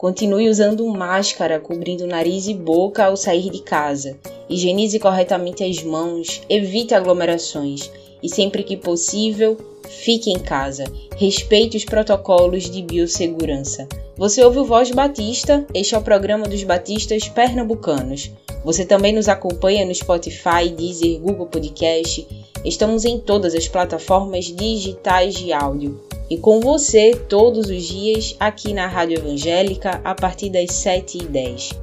Continue 0.00 0.48
usando 0.48 0.86
máscara 0.86 1.60
cobrindo 1.60 2.06
nariz 2.06 2.48
e 2.48 2.54
boca 2.54 3.04
ao 3.04 3.18
sair 3.18 3.50
de 3.50 3.60
casa. 3.60 4.18
Higienize 4.48 4.98
corretamente 4.98 5.62
as 5.62 5.82
mãos, 5.82 6.40
evite 6.48 6.94
aglomerações 6.94 7.92
e, 8.22 8.28
sempre 8.28 8.62
que 8.62 8.76
possível, 8.76 9.56
fique 9.88 10.30
em 10.30 10.38
casa. 10.38 10.84
Respeite 11.16 11.76
os 11.76 11.84
protocolos 11.84 12.70
de 12.70 12.82
biossegurança. 12.82 13.88
Você 14.16 14.44
ouve 14.44 14.58
o 14.58 14.64
Voz 14.64 14.90
Batista, 14.90 15.66
este 15.74 15.94
é 15.94 15.98
o 15.98 16.02
programa 16.02 16.46
dos 16.46 16.62
batistas 16.62 17.28
pernambucanos. 17.28 18.30
Você 18.64 18.84
também 18.84 19.12
nos 19.12 19.28
acompanha 19.28 19.86
no 19.86 19.94
Spotify, 19.94 20.68
Deezer, 20.76 21.18
Google 21.18 21.46
Podcast. 21.46 22.26
Estamos 22.64 23.04
em 23.04 23.18
todas 23.18 23.54
as 23.54 23.66
plataformas 23.66 24.44
digitais 24.44 25.34
de 25.34 25.52
áudio 25.52 25.98
e 26.28 26.36
com 26.36 26.60
você 26.60 27.12
todos 27.28 27.68
os 27.68 27.82
dias 27.82 28.36
aqui 28.38 28.72
na 28.72 28.86
Rádio 28.86 29.18
Evangélica 29.18 30.00
a 30.04 30.14
partir 30.14 30.50
das 30.50 30.66
7h10. 30.66 31.76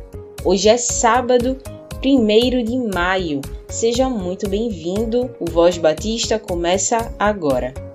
Hoje 0.45 0.69
é 0.69 0.77
sábado, 0.77 1.57
1 2.03 2.63
de 2.63 2.77
maio. 2.93 3.41
Seja 3.67 4.07
muito 4.09 4.47
bem-vindo. 4.47 5.35
O 5.39 5.45
Voz 5.45 5.77
Batista 5.77 6.37
começa 6.37 7.13
agora. 7.17 7.86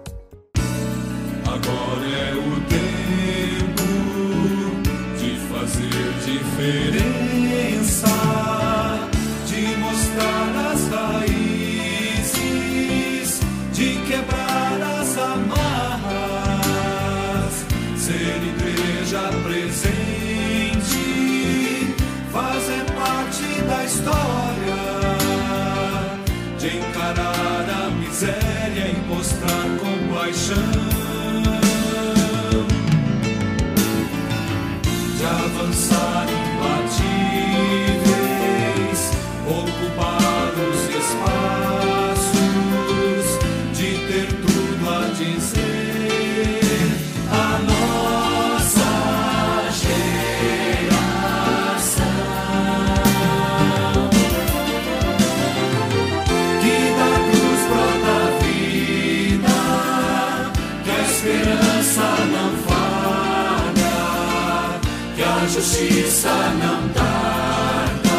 Justiça 65.63 66.29
não 66.59 66.89
tarda, 66.89 68.11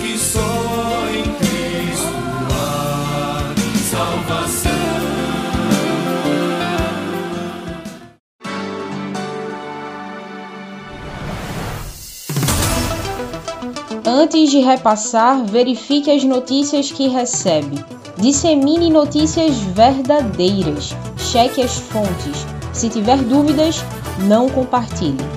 que 0.00 0.16
só 0.16 1.08
em 1.10 1.24
Cristo 1.34 2.06
há 2.52 3.54
salvação. 3.90 4.70
Antes 14.04 14.50
de 14.50 14.60
repassar, 14.60 15.44
verifique 15.44 16.08
as 16.08 16.22
notícias 16.22 16.92
que 16.92 17.08
recebe. 17.08 17.84
Dissemine 18.16 18.90
notícias 18.90 19.56
verdadeiras. 19.58 20.94
Cheque 21.18 21.62
as 21.62 21.76
fontes. 21.78 22.46
Se 22.72 22.88
tiver 22.88 23.18
dúvidas, 23.18 23.84
não 24.28 24.48
compartilhe. 24.48 25.35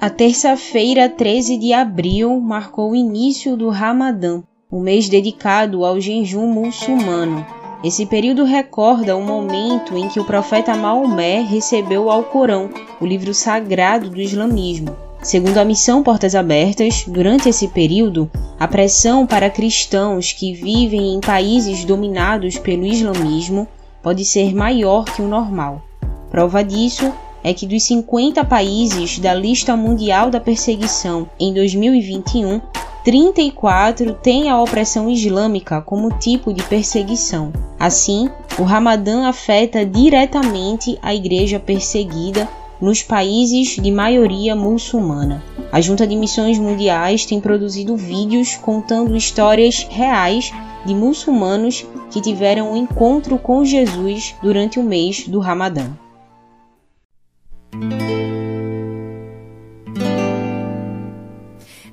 A 0.00 0.08
terça-feira, 0.08 1.10
13 1.10 1.58
de 1.58 1.74
abril, 1.74 2.40
marcou 2.40 2.92
o 2.92 2.96
início 2.96 3.54
do 3.54 3.68
Ramadã, 3.68 4.42
um 4.72 4.80
mês 4.80 5.10
dedicado 5.10 5.84
ao 5.84 6.00
jejum 6.00 6.46
muçulmano. 6.46 7.44
Esse 7.84 8.06
período 8.06 8.44
recorda 8.44 9.14
o 9.14 9.22
momento 9.22 9.98
em 9.98 10.08
que 10.08 10.18
o 10.18 10.24
profeta 10.24 10.74
Maomé 10.74 11.42
recebeu 11.42 12.04
o 12.04 12.10
Alcorão, 12.10 12.70
o 12.98 13.04
livro 13.04 13.34
sagrado 13.34 14.08
do 14.08 14.22
islamismo. 14.22 14.96
Segundo 15.22 15.58
a 15.58 15.66
missão 15.66 16.02
Portas 16.02 16.34
Abertas, 16.34 17.04
durante 17.06 17.50
esse 17.50 17.68
período, 17.68 18.30
a 18.58 18.66
pressão 18.66 19.26
para 19.26 19.50
cristãos 19.50 20.32
que 20.32 20.54
vivem 20.54 21.12
em 21.12 21.20
países 21.20 21.84
dominados 21.84 22.56
pelo 22.56 22.86
islamismo 22.86 23.68
pode 24.02 24.24
ser 24.24 24.54
maior 24.54 25.04
que 25.04 25.20
o 25.20 25.28
normal. 25.28 25.82
Prova 26.30 26.64
disso 26.64 27.12
é 27.42 27.54
que 27.54 27.66
dos 27.66 27.82
50 27.84 28.44
países 28.44 29.18
da 29.18 29.34
lista 29.34 29.76
mundial 29.76 30.30
da 30.30 30.40
perseguição 30.40 31.28
em 31.38 31.52
2021, 31.52 32.60
34 33.02 34.12
têm 34.14 34.50
a 34.50 34.60
opressão 34.60 35.08
islâmica 35.08 35.80
como 35.80 36.18
tipo 36.18 36.52
de 36.52 36.62
perseguição. 36.62 37.52
Assim, 37.78 38.28
o 38.58 38.62
Ramadã 38.62 39.26
afeta 39.26 39.86
diretamente 39.86 40.98
a 41.02 41.14
igreja 41.14 41.58
perseguida 41.58 42.48
nos 42.80 43.02
países 43.02 43.76
de 43.76 43.90
maioria 43.90 44.54
muçulmana. 44.56 45.42
A 45.70 45.80
Junta 45.80 46.06
de 46.06 46.16
Missões 46.16 46.58
Mundiais 46.58 47.24
tem 47.24 47.40
produzido 47.40 47.96
vídeos 47.96 48.56
contando 48.56 49.16
histórias 49.16 49.86
reais 49.90 50.52
de 50.84 50.94
muçulmanos 50.94 51.86
que 52.10 52.20
tiveram 52.20 52.72
um 52.72 52.76
encontro 52.76 53.38
com 53.38 53.64
Jesus 53.64 54.34
durante 54.42 54.78
o 54.78 54.82
mês 54.82 55.28
do 55.28 55.38
Ramadã. 55.38 55.90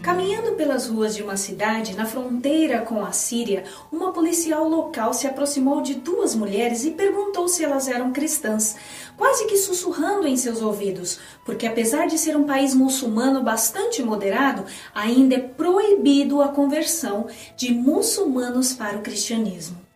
Caminhando 0.01 0.53
pelas 0.53 0.87
ruas 0.87 1.15
de 1.15 1.21
uma 1.21 1.35
cidade 1.35 1.95
na 1.95 2.05
fronteira 2.05 2.79
com 2.81 3.03
a 3.03 3.11
Síria, 3.11 3.65
uma 3.91 4.13
policial 4.13 4.67
local 4.67 5.13
se 5.13 5.27
aproximou 5.27 5.81
de 5.81 5.95
duas 5.95 6.33
mulheres 6.33 6.85
e 6.85 6.91
perguntou 6.91 7.47
se 7.47 7.63
elas 7.63 7.87
eram 7.87 8.13
cristãs, 8.13 8.75
quase 9.17 9.45
que 9.47 9.57
sussurrando 9.57 10.25
em 10.25 10.37
seus 10.37 10.61
ouvidos, 10.61 11.19
porque 11.45 11.67
apesar 11.67 12.07
de 12.07 12.17
ser 12.17 12.37
um 12.37 12.45
país 12.45 12.73
muçulmano 12.73 13.43
bastante 13.43 14.01
moderado, 14.01 14.65
ainda 14.95 15.35
é 15.35 15.39
proibido 15.39 16.41
a 16.41 16.47
conversão 16.47 17.27
de 17.55 17.73
muçulmanos 17.73 18.73
para 18.73 18.97
o 18.97 19.01
cristianismo. 19.01 19.86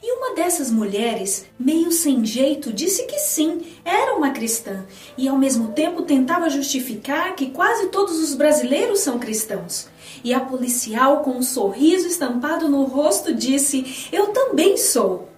E 0.00 0.12
uma 0.12 0.34
dessas 0.34 0.70
mulheres, 0.70 1.46
meio 1.58 1.90
sem 1.90 2.24
jeito, 2.24 2.72
disse 2.72 3.04
que 3.04 3.18
sim, 3.18 3.62
era 3.84 4.14
uma 4.14 4.30
cristã 4.30 4.86
e 5.16 5.26
ao 5.26 5.36
mesmo 5.36 5.72
tempo 5.72 6.02
tentava 6.02 6.48
justificar 6.48 7.34
que 7.34 7.50
quase 7.50 7.88
todos 7.88 8.18
os 8.22 8.34
brasileiros 8.34 9.00
são 9.00 9.18
cristãos. 9.18 9.88
E 10.22 10.32
a 10.32 10.40
policial, 10.40 11.22
com 11.22 11.32
um 11.32 11.42
sorriso 11.42 12.06
estampado 12.06 12.68
no 12.68 12.84
rosto, 12.84 13.34
disse: 13.34 14.08
Eu 14.12 14.28
também 14.28 14.76
sou. 14.76 15.28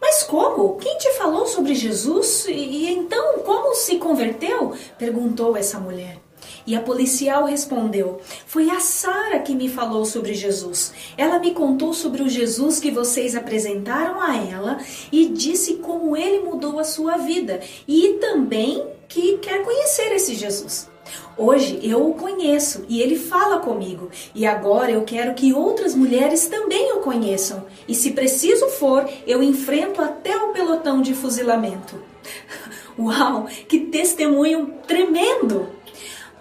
Mas 0.00 0.22
como? 0.22 0.76
Quem 0.76 0.98
te 0.98 1.10
falou 1.14 1.46
sobre 1.46 1.74
Jesus? 1.74 2.46
E, 2.46 2.52
e 2.52 2.92
então 2.92 3.40
como 3.40 3.74
se 3.74 3.96
converteu? 3.96 4.74
perguntou 4.98 5.56
essa 5.56 5.80
mulher. 5.80 6.25
E 6.66 6.74
a 6.74 6.80
policial 6.80 7.44
respondeu: 7.44 8.20
Foi 8.46 8.70
a 8.70 8.80
Sara 8.80 9.38
que 9.38 9.54
me 9.54 9.68
falou 9.68 10.04
sobre 10.04 10.34
Jesus. 10.34 10.92
Ela 11.16 11.38
me 11.38 11.52
contou 11.52 11.92
sobre 11.92 12.22
o 12.22 12.28
Jesus 12.28 12.80
que 12.80 12.90
vocês 12.90 13.34
apresentaram 13.34 14.20
a 14.20 14.36
ela 14.36 14.78
e 15.12 15.26
disse 15.26 15.74
como 15.74 16.16
ele 16.16 16.40
mudou 16.40 16.78
a 16.78 16.84
sua 16.84 17.16
vida 17.16 17.60
e 17.86 18.14
também 18.20 18.84
que 19.08 19.38
quer 19.38 19.62
conhecer 19.62 20.12
esse 20.12 20.34
Jesus. 20.34 20.88
Hoje 21.36 21.78
eu 21.82 22.08
o 22.08 22.14
conheço 22.14 22.84
e 22.88 23.00
ele 23.00 23.16
fala 23.16 23.58
comigo, 23.58 24.10
e 24.34 24.46
agora 24.46 24.90
eu 24.90 25.04
quero 25.04 25.34
que 25.34 25.52
outras 25.52 25.94
mulheres 25.94 26.48
também 26.48 26.92
o 26.94 27.00
conheçam, 27.00 27.66
e 27.86 27.94
se 27.94 28.12
preciso 28.12 28.68
for, 28.70 29.08
eu 29.26 29.42
enfrento 29.42 30.00
até 30.00 30.36
o 30.36 30.48
pelotão 30.48 31.02
de 31.02 31.14
fuzilamento. 31.14 32.02
Uau, 32.98 33.46
que 33.68 33.80
testemunho 33.80 34.74
tremendo! 34.86 35.68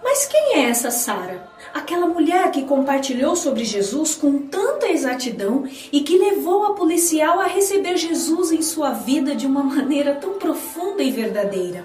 Mas 0.06 0.28
quem 0.28 0.54
é 0.54 0.70
essa 0.70 0.92
Sara? 0.92 1.50
Aquela 1.74 2.06
mulher 2.06 2.52
que 2.52 2.62
compartilhou 2.62 3.36
sobre 3.36 3.66
Jesus 3.66 4.14
com 4.14 4.38
tanta 4.38 4.88
exatidão 4.88 5.68
e 5.92 6.02
que 6.02 6.20
levou 6.20 6.64
a 6.64 6.76
policial 6.76 7.40
a 7.40 7.48
receber 7.48 7.98
Jesus 7.98 8.52
em 8.52 8.62
sua 8.62 8.92
vida 8.92 9.34
de 9.34 9.48
uma 9.48 9.64
maneira 9.64 10.14
tão 10.14 10.34
profunda 10.34 11.02
e 11.02 11.10
verdadeira. 11.10 11.84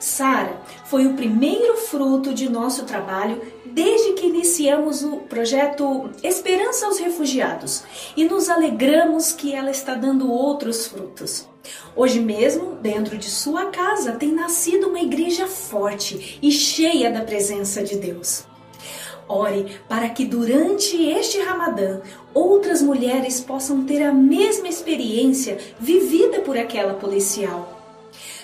Sara 0.00 0.58
foi 0.86 1.06
o 1.06 1.12
primeiro 1.12 1.76
fruto 1.76 2.32
de 2.32 2.48
nosso 2.48 2.84
trabalho 2.84 3.42
desde 3.66 4.14
que 4.14 4.28
iniciamos 4.28 5.04
o 5.04 5.18
projeto 5.18 6.08
Esperança 6.22 6.86
aos 6.86 6.98
Refugiados 6.98 7.84
e 8.16 8.24
nos 8.24 8.48
alegramos 8.48 9.30
que 9.30 9.54
ela 9.54 9.70
está 9.70 9.92
dando 9.92 10.32
outros 10.32 10.86
frutos. 10.86 11.46
Hoje 11.94 12.20
mesmo, 12.20 12.76
dentro 12.76 13.16
de 13.16 13.30
sua 13.30 13.66
casa, 13.66 14.12
tem 14.12 14.32
nascido 14.32 14.88
uma 14.88 15.00
igreja 15.00 15.46
forte 15.46 16.38
e 16.42 16.50
cheia 16.50 17.10
da 17.10 17.22
presença 17.22 17.82
de 17.82 17.96
Deus. 17.96 18.44
Ore 19.28 19.80
para 19.88 20.08
que 20.10 20.24
durante 20.24 20.96
este 21.02 21.40
Ramadã 21.40 22.00
outras 22.32 22.80
mulheres 22.80 23.40
possam 23.40 23.84
ter 23.84 24.02
a 24.02 24.12
mesma 24.12 24.68
experiência 24.68 25.58
vivida 25.80 26.40
por 26.40 26.56
aquela 26.56 26.94
policial. 26.94 27.76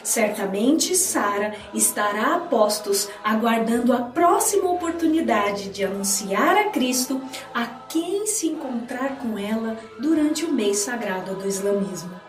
Certamente 0.02 0.96
Sara 0.96 1.54
estará 1.72 2.34
a 2.34 2.40
postos 2.40 3.08
aguardando 3.22 3.92
a 3.92 4.00
próxima 4.00 4.68
oportunidade 4.68 5.68
de 5.68 5.84
anunciar 5.84 6.56
a 6.56 6.70
Cristo 6.70 7.20
a 7.54 7.66
quem 7.66 8.26
se 8.26 8.48
encontrar 8.48 9.18
com 9.18 9.38
ela 9.38 9.78
durante 10.00 10.44
o 10.44 10.52
mês 10.52 10.78
sagrado 10.78 11.36
do 11.36 11.46
islamismo. 11.46 12.21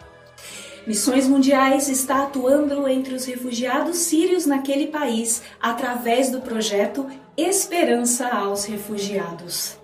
Missões 0.85 1.27
Mundiais 1.27 1.87
está 1.87 2.23
atuando 2.23 2.87
entre 2.87 3.15
os 3.15 3.25
refugiados 3.25 3.97
sírios 3.97 4.45
naquele 4.45 4.87
país 4.87 5.41
através 5.61 6.29
do 6.29 6.41
projeto 6.41 7.07
Esperança 7.37 8.27
aos 8.27 8.65
Refugiados. 8.65 9.77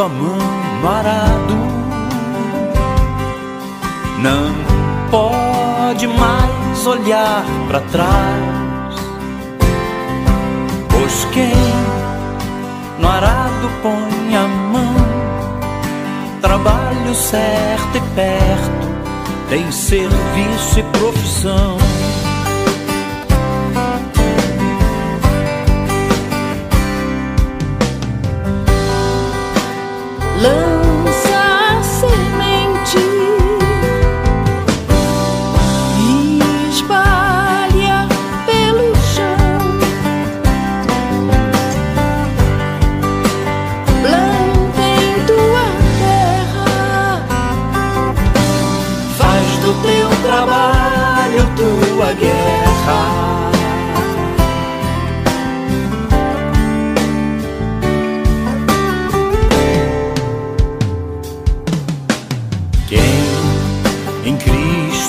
Posto 0.00 0.02
a 0.02 0.08
mão 0.08 0.38
no 0.80 0.88
arado 0.88 1.54
não 4.18 5.10
pode 5.10 6.06
mais 6.06 6.86
olhar 6.86 7.44
para 7.68 7.80
trás, 7.80 8.94
pois 10.88 11.24
quem 11.32 11.52
no 12.98 13.08
arado 13.08 13.70
põe 13.82 14.36
a 14.36 14.48
mão, 14.48 14.94
trabalho 16.40 17.14
certo 17.14 17.96
e 17.96 18.00
perto, 18.14 18.88
tem 19.48 19.70
serviço 19.70 20.80
e 20.80 20.82
profissão. 20.98 21.99
love. 30.40 30.79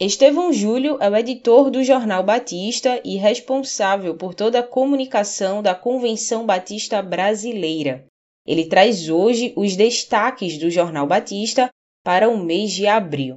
Estevão 0.00 0.52
Júlio 0.52 0.98
é 1.00 1.08
o 1.08 1.14
editor 1.14 1.70
do 1.70 1.84
Jornal 1.84 2.24
Batista 2.24 3.00
e 3.04 3.14
responsável 3.14 4.16
por 4.16 4.34
toda 4.34 4.58
a 4.58 4.66
comunicação 4.66 5.62
da 5.62 5.76
Convenção 5.76 6.44
Batista 6.44 7.00
Brasileira. 7.00 8.08
Ele 8.44 8.66
traz 8.66 9.08
hoje 9.08 9.52
os 9.56 9.76
destaques 9.76 10.58
do 10.58 10.68
Jornal 10.68 11.06
Batista 11.06 11.70
para 12.02 12.28
o 12.28 12.36
mês 12.36 12.72
de 12.72 12.88
abril. 12.88 13.36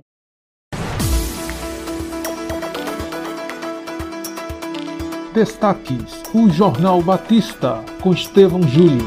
destaques: 5.35 6.23
o 6.33 6.49
Jornal 6.49 7.01
Batista, 7.01 7.83
com 8.01 8.13
Estevão 8.13 8.63
Júlio. 8.63 9.05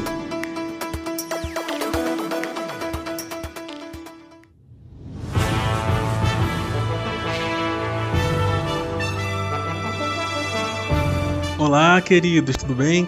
Olá, 11.57 11.99
queridos, 11.99 12.55
tudo 12.57 12.75
bem? 12.75 13.07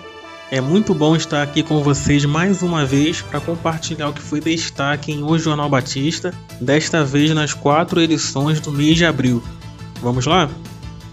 É 0.50 0.60
muito 0.60 0.94
bom 0.96 1.16
estar 1.16 1.44
aqui 1.44 1.62
com 1.62 1.82
vocês 1.82 2.26
mais 2.26 2.64
uma 2.64 2.86
vez 2.86 3.22
para 3.22 3.40
compartilhar 3.40 4.10
o 4.10 4.14
que 4.14 4.22
foi 4.22 4.42
destaque 4.42 5.12
em 5.12 5.24
O 5.24 5.38
Jornal 5.38 5.70
Batista, 5.70 6.34
desta 6.60 7.06
vez 7.06 7.32
nas 7.32 7.54
quatro 7.54 8.02
edições 8.02 8.60
do 8.60 8.72
mês 8.72 8.98
de 8.98 9.06
abril. 9.06 9.42
Vamos 10.02 10.26
lá? 10.26 10.50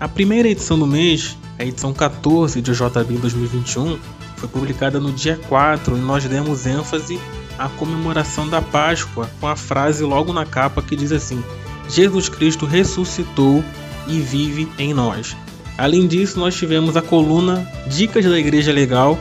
A 0.00 0.08
primeira 0.08 0.48
edição 0.48 0.78
do 0.78 0.86
mês 0.86 1.36
a 1.58 1.64
edição 1.64 1.92
14 1.92 2.62
de 2.62 2.72
JB 2.72 3.18
2021, 3.18 3.98
foi 4.36 4.48
publicada 4.48 5.00
no 5.00 5.12
dia 5.12 5.38
4 5.48 5.96
e 5.96 6.00
nós 6.00 6.24
demos 6.24 6.66
ênfase 6.66 7.18
à 7.58 7.68
comemoração 7.68 8.48
da 8.48 8.62
Páscoa 8.62 9.28
com 9.40 9.48
a 9.48 9.56
frase 9.56 10.04
logo 10.04 10.32
na 10.32 10.46
capa 10.46 10.80
que 10.80 10.94
diz 10.94 11.10
assim: 11.10 11.42
Jesus 11.88 12.28
Cristo 12.28 12.64
ressuscitou 12.64 13.64
e 14.06 14.20
vive 14.20 14.68
em 14.78 14.94
nós. 14.94 15.36
Além 15.76 16.06
disso, 16.06 16.38
nós 16.38 16.54
tivemos 16.54 16.96
a 16.96 17.02
coluna 17.02 17.68
Dicas 17.88 18.24
da 18.24 18.38
Igreja 18.38 18.72
Legal 18.72 19.18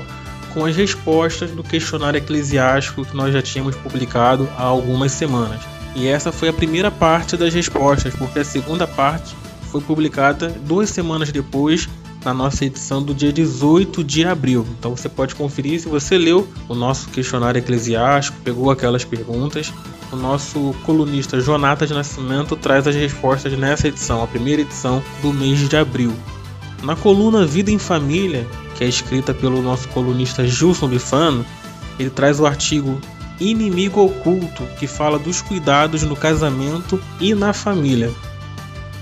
com 0.54 0.66
as 0.66 0.76
respostas 0.76 1.52
do 1.52 1.64
questionário 1.64 2.20
eclesiástico 2.20 3.06
que 3.06 3.16
nós 3.16 3.34
já 3.34 3.42
tínhamos 3.42 3.76
publicado 3.76 4.48
há 4.58 4.64
algumas 4.64 5.12
semanas. 5.12 5.62
E 5.96 6.08
essa 6.08 6.32
foi 6.32 6.50
a 6.50 6.54
primeira 6.54 6.92
parte 6.92 7.36
das 7.36 7.54
respostas, 7.54 8.14
porque 8.16 8.40
a 8.40 8.46
segunda 8.46 8.86
parte 8.86 9.36
foi 9.72 9.82
publicada 9.82 10.50
duas 10.50 10.90
semanas 10.90 11.32
depois 11.32 11.90
na 12.28 12.34
nossa 12.34 12.66
edição 12.66 13.02
do 13.02 13.16
dia 13.16 13.32
18 13.32 14.04
de 14.04 14.26
abril. 14.26 14.68
Então 14.78 14.94
você 14.94 15.08
pode 15.08 15.34
conferir 15.34 15.80
se 15.80 15.88
você 15.88 16.18
leu 16.18 16.46
o 16.68 16.76
nosso 16.76 17.08
questionário 17.08 17.60
eclesiástico, 17.60 18.38
pegou 18.44 18.70
aquelas 18.70 19.06
perguntas. 19.06 19.74
O 20.12 20.18
nosso 20.18 20.76
colunista 20.86 21.40
Jonatas 21.40 21.90
Nascimento 21.90 22.58
traz 22.58 22.86
as 22.86 22.96
respostas 22.96 23.58
nessa 23.58 23.88
edição, 23.88 24.22
a 24.22 24.28
primeira 24.28 24.62
edição 24.62 25.02
do 25.22 25.32
mês 25.32 25.70
de 25.70 25.78
abril. 25.78 26.14
Na 26.84 26.98
coluna 26.98 27.46
Vida 27.46 27.72
em 27.72 27.80
Família, 27.80 28.46
que 28.76 28.84
é 28.84 28.88
escrita 28.90 29.34
pelo 29.34 29.62
nosso 29.62 29.88
colunista 29.88 30.46
Gilson 30.46 30.90
Bifano, 30.90 31.46
ele 31.98 32.10
traz 32.10 32.42
o 32.42 32.46
artigo 32.46 33.00
Inimigo 33.40 34.02
Oculto, 34.04 34.64
que 34.78 34.86
fala 34.86 35.18
dos 35.18 35.42
cuidados 35.42 36.04
no 36.04 36.16
casamento 36.16 37.02
e 37.22 37.34
na 37.34 37.54
família. 37.54 38.12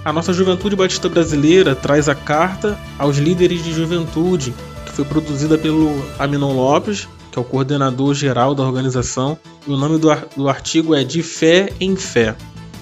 A 0.05 0.13
nossa 0.13 0.31
Juventude 0.31 0.75
Batista 0.75 1.09
Brasileira 1.09 1.73
traz 1.73 2.07
a 2.07 2.13
carta 2.13 2.77
aos 2.99 3.17
líderes 3.17 3.63
de 3.63 3.73
juventude, 3.73 4.53
que 4.85 4.91
foi 4.91 5.03
produzida 5.03 5.57
pelo 5.57 5.99
Aminon 6.19 6.53
Lopes, 6.53 7.07
que 7.31 7.39
é 7.39 7.41
o 7.41 7.43
coordenador 7.43 8.13
geral 8.13 8.53
da 8.53 8.61
organização, 8.61 9.35
e 9.67 9.71
o 9.71 9.75
nome 9.75 9.97
do, 9.97 10.47
artigo 10.47 10.93
é 10.93 11.03
De 11.03 11.23
Fé 11.23 11.73
em 11.79 11.95
Fé. 11.95 12.35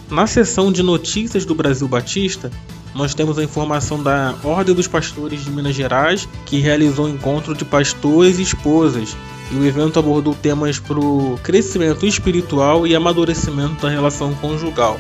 Na 0.09 0.27
seção 0.27 0.69
de 0.69 0.83
notícias 0.83 1.45
do 1.45 1.55
Brasil 1.55 1.87
Batista, 1.87 2.51
nós 2.93 3.13
temos 3.13 3.39
a 3.39 3.43
informação 3.43 4.03
da 4.03 4.35
Ordem 4.43 4.75
dos 4.75 4.89
Pastores 4.89 5.45
de 5.45 5.49
Minas 5.49 5.75
Gerais, 5.75 6.27
que 6.45 6.59
realizou 6.59 7.05
um 7.05 7.09
encontro 7.09 7.55
de 7.55 7.63
pastores 7.63 8.37
e 8.37 8.41
esposas. 8.41 9.15
E 9.49 9.55
o 9.55 9.65
evento 9.65 9.97
abordou 9.97 10.35
temas 10.35 10.77
para 10.77 10.99
o 10.99 11.39
crescimento 11.41 12.05
espiritual 12.05 12.85
e 12.85 12.93
amadurecimento 12.93 13.81
da 13.81 13.89
relação 13.89 14.35
conjugal. 14.35 14.99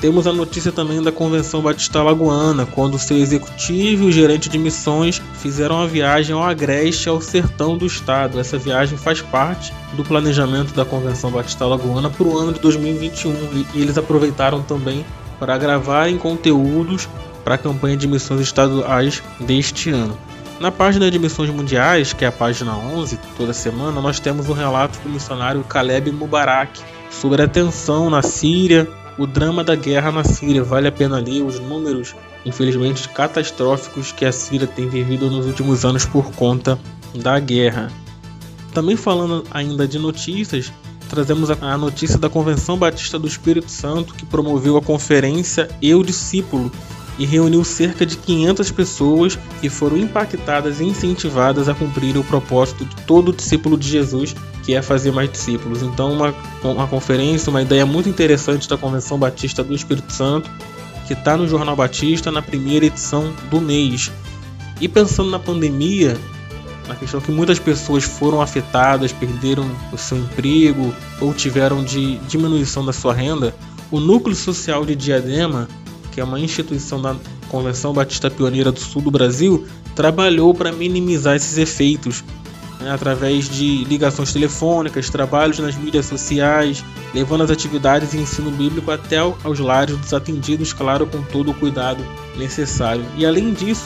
Temos 0.00 0.26
a 0.26 0.32
notícia 0.32 0.72
também 0.72 1.02
da 1.02 1.12
Convenção 1.12 1.60
Batista 1.60 2.02
Lagoana, 2.02 2.64
quando 2.64 2.98
seu 2.98 3.18
executivo 3.18 4.04
e 4.04 4.08
o 4.08 4.12
gerente 4.12 4.48
de 4.48 4.58
missões 4.58 5.20
fizeram 5.34 5.78
a 5.78 5.86
viagem 5.86 6.34
ao 6.34 6.42
Agreste, 6.42 7.10
ao 7.10 7.20
sertão 7.20 7.76
do 7.76 7.84
estado. 7.84 8.40
Essa 8.40 8.56
viagem 8.56 8.96
faz 8.96 9.20
parte 9.20 9.74
do 9.92 10.02
planejamento 10.02 10.72
da 10.72 10.86
Convenção 10.86 11.30
Batista 11.30 11.66
Lagoana 11.66 12.08
para 12.08 12.26
o 12.26 12.38
ano 12.38 12.54
de 12.54 12.60
2021 12.60 13.34
e 13.74 13.82
eles 13.82 13.98
aproveitaram 13.98 14.62
também 14.62 15.04
para 15.38 15.58
gravarem 15.58 16.16
conteúdos 16.16 17.06
para 17.44 17.56
a 17.56 17.58
campanha 17.58 17.96
de 17.96 18.08
missões 18.08 18.40
estaduais 18.40 19.22
deste 19.38 19.90
ano. 19.90 20.16
Na 20.58 20.70
página 20.70 21.10
de 21.10 21.18
missões 21.18 21.50
mundiais, 21.50 22.14
que 22.14 22.24
é 22.24 22.28
a 22.28 22.32
página 22.32 22.74
11, 22.74 23.18
toda 23.36 23.52
semana, 23.52 24.00
nós 24.00 24.18
temos 24.18 24.48
um 24.48 24.54
relato 24.54 24.98
do 25.00 25.10
missionário 25.10 25.62
Caleb 25.64 26.10
Mubarak 26.10 26.80
sobre 27.10 27.42
a 27.42 27.48
tensão 27.48 28.08
na 28.08 28.22
Síria, 28.22 28.88
o 29.20 29.26
drama 29.26 29.62
da 29.62 29.76
guerra 29.76 30.10
na 30.10 30.24
Síria. 30.24 30.64
Vale 30.64 30.88
a 30.88 30.92
pena 30.92 31.18
ler 31.18 31.42
os 31.42 31.60
números, 31.60 32.16
infelizmente, 32.46 33.06
catastróficos 33.10 34.12
que 34.12 34.24
a 34.24 34.32
Síria 34.32 34.66
tem 34.66 34.88
vivido 34.88 35.30
nos 35.30 35.44
últimos 35.44 35.84
anos 35.84 36.06
por 36.06 36.32
conta 36.32 36.78
da 37.14 37.38
guerra. 37.38 37.92
Também 38.72 38.96
falando 38.96 39.44
ainda 39.50 39.86
de 39.86 39.98
notícias, 39.98 40.72
trazemos 41.10 41.50
a 41.50 41.76
notícia 41.76 42.18
da 42.18 42.30
Convenção 42.30 42.78
Batista 42.78 43.18
do 43.18 43.28
Espírito 43.28 43.70
Santo, 43.70 44.14
que 44.14 44.24
promoveu 44.24 44.78
a 44.78 44.82
conferência 44.82 45.68
Eu 45.82 46.02
Discípulo, 46.02 46.72
e 47.18 47.26
reuniu 47.26 47.62
cerca 47.62 48.06
de 48.06 48.16
500 48.16 48.70
pessoas 48.70 49.38
que 49.60 49.68
foram 49.68 49.98
impactadas 49.98 50.80
e 50.80 50.84
incentivadas 50.84 51.68
a 51.68 51.74
cumprir 51.74 52.16
o 52.16 52.24
propósito 52.24 52.86
de 52.86 52.96
todo 53.02 53.34
discípulo 53.34 53.76
de 53.76 53.86
Jesus, 53.86 54.34
que 54.62 54.74
é 54.74 54.82
fazer 54.82 55.10
mais 55.10 55.30
discípulos. 55.30 55.82
Então, 55.82 56.12
uma, 56.12 56.34
uma 56.62 56.86
conferência, 56.86 57.50
uma 57.50 57.62
ideia 57.62 57.84
muito 57.86 58.08
interessante 58.08 58.68
da 58.68 58.76
Convenção 58.76 59.18
Batista 59.18 59.64
do 59.64 59.74
Espírito 59.74 60.12
Santo, 60.12 60.50
que 61.06 61.12
está 61.12 61.36
no 61.36 61.48
Jornal 61.48 61.74
Batista 61.74 62.30
na 62.30 62.42
primeira 62.42 62.86
edição 62.86 63.32
do 63.50 63.60
mês. 63.60 64.10
E 64.80 64.88
pensando 64.88 65.30
na 65.30 65.38
pandemia, 65.38 66.16
na 66.88 66.94
questão 66.94 67.20
que 67.20 67.30
muitas 67.30 67.58
pessoas 67.58 68.04
foram 68.04 68.40
afetadas, 68.40 69.12
perderam 69.12 69.70
o 69.92 69.98
seu 69.98 70.18
emprego 70.18 70.94
ou 71.20 71.34
tiveram 71.34 71.84
de 71.84 72.16
diminuição 72.28 72.84
da 72.84 72.92
sua 72.92 73.12
renda, 73.12 73.54
o 73.90 73.98
Núcleo 73.98 74.36
Social 74.36 74.84
de 74.84 74.94
Diadema 74.94 75.68
que 76.10 76.20
é 76.20 76.24
uma 76.24 76.40
instituição 76.40 77.00
da 77.00 77.16
Convenção 77.48 77.92
Batista 77.92 78.30
Pioneira 78.30 78.70
do 78.70 78.80
Sul 78.80 79.02
do 79.02 79.10
Brasil, 79.10 79.66
trabalhou 79.94 80.54
para 80.54 80.72
minimizar 80.72 81.36
esses 81.36 81.56
efeitos 81.58 82.24
né, 82.80 82.90
através 82.90 83.48
de 83.48 83.84
ligações 83.84 84.32
telefônicas, 84.32 85.10
trabalhos 85.10 85.58
nas 85.58 85.76
mídias 85.76 86.06
sociais, 86.06 86.84
levando 87.14 87.42
as 87.42 87.50
atividades 87.50 88.12
de 88.12 88.18
ensino 88.18 88.50
bíblico 88.50 88.90
até 88.90 89.18
aos 89.18 89.58
lares 89.58 89.96
dos 89.96 90.14
atendidos, 90.14 90.72
claro, 90.72 91.06
com 91.06 91.22
todo 91.22 91.50
o 91.50 91.54
cuidado 91.54 92.04
necessário. 92.36 93.04
E 93.16 93.26
além 93.26 93.52
disso, 93.52 93.84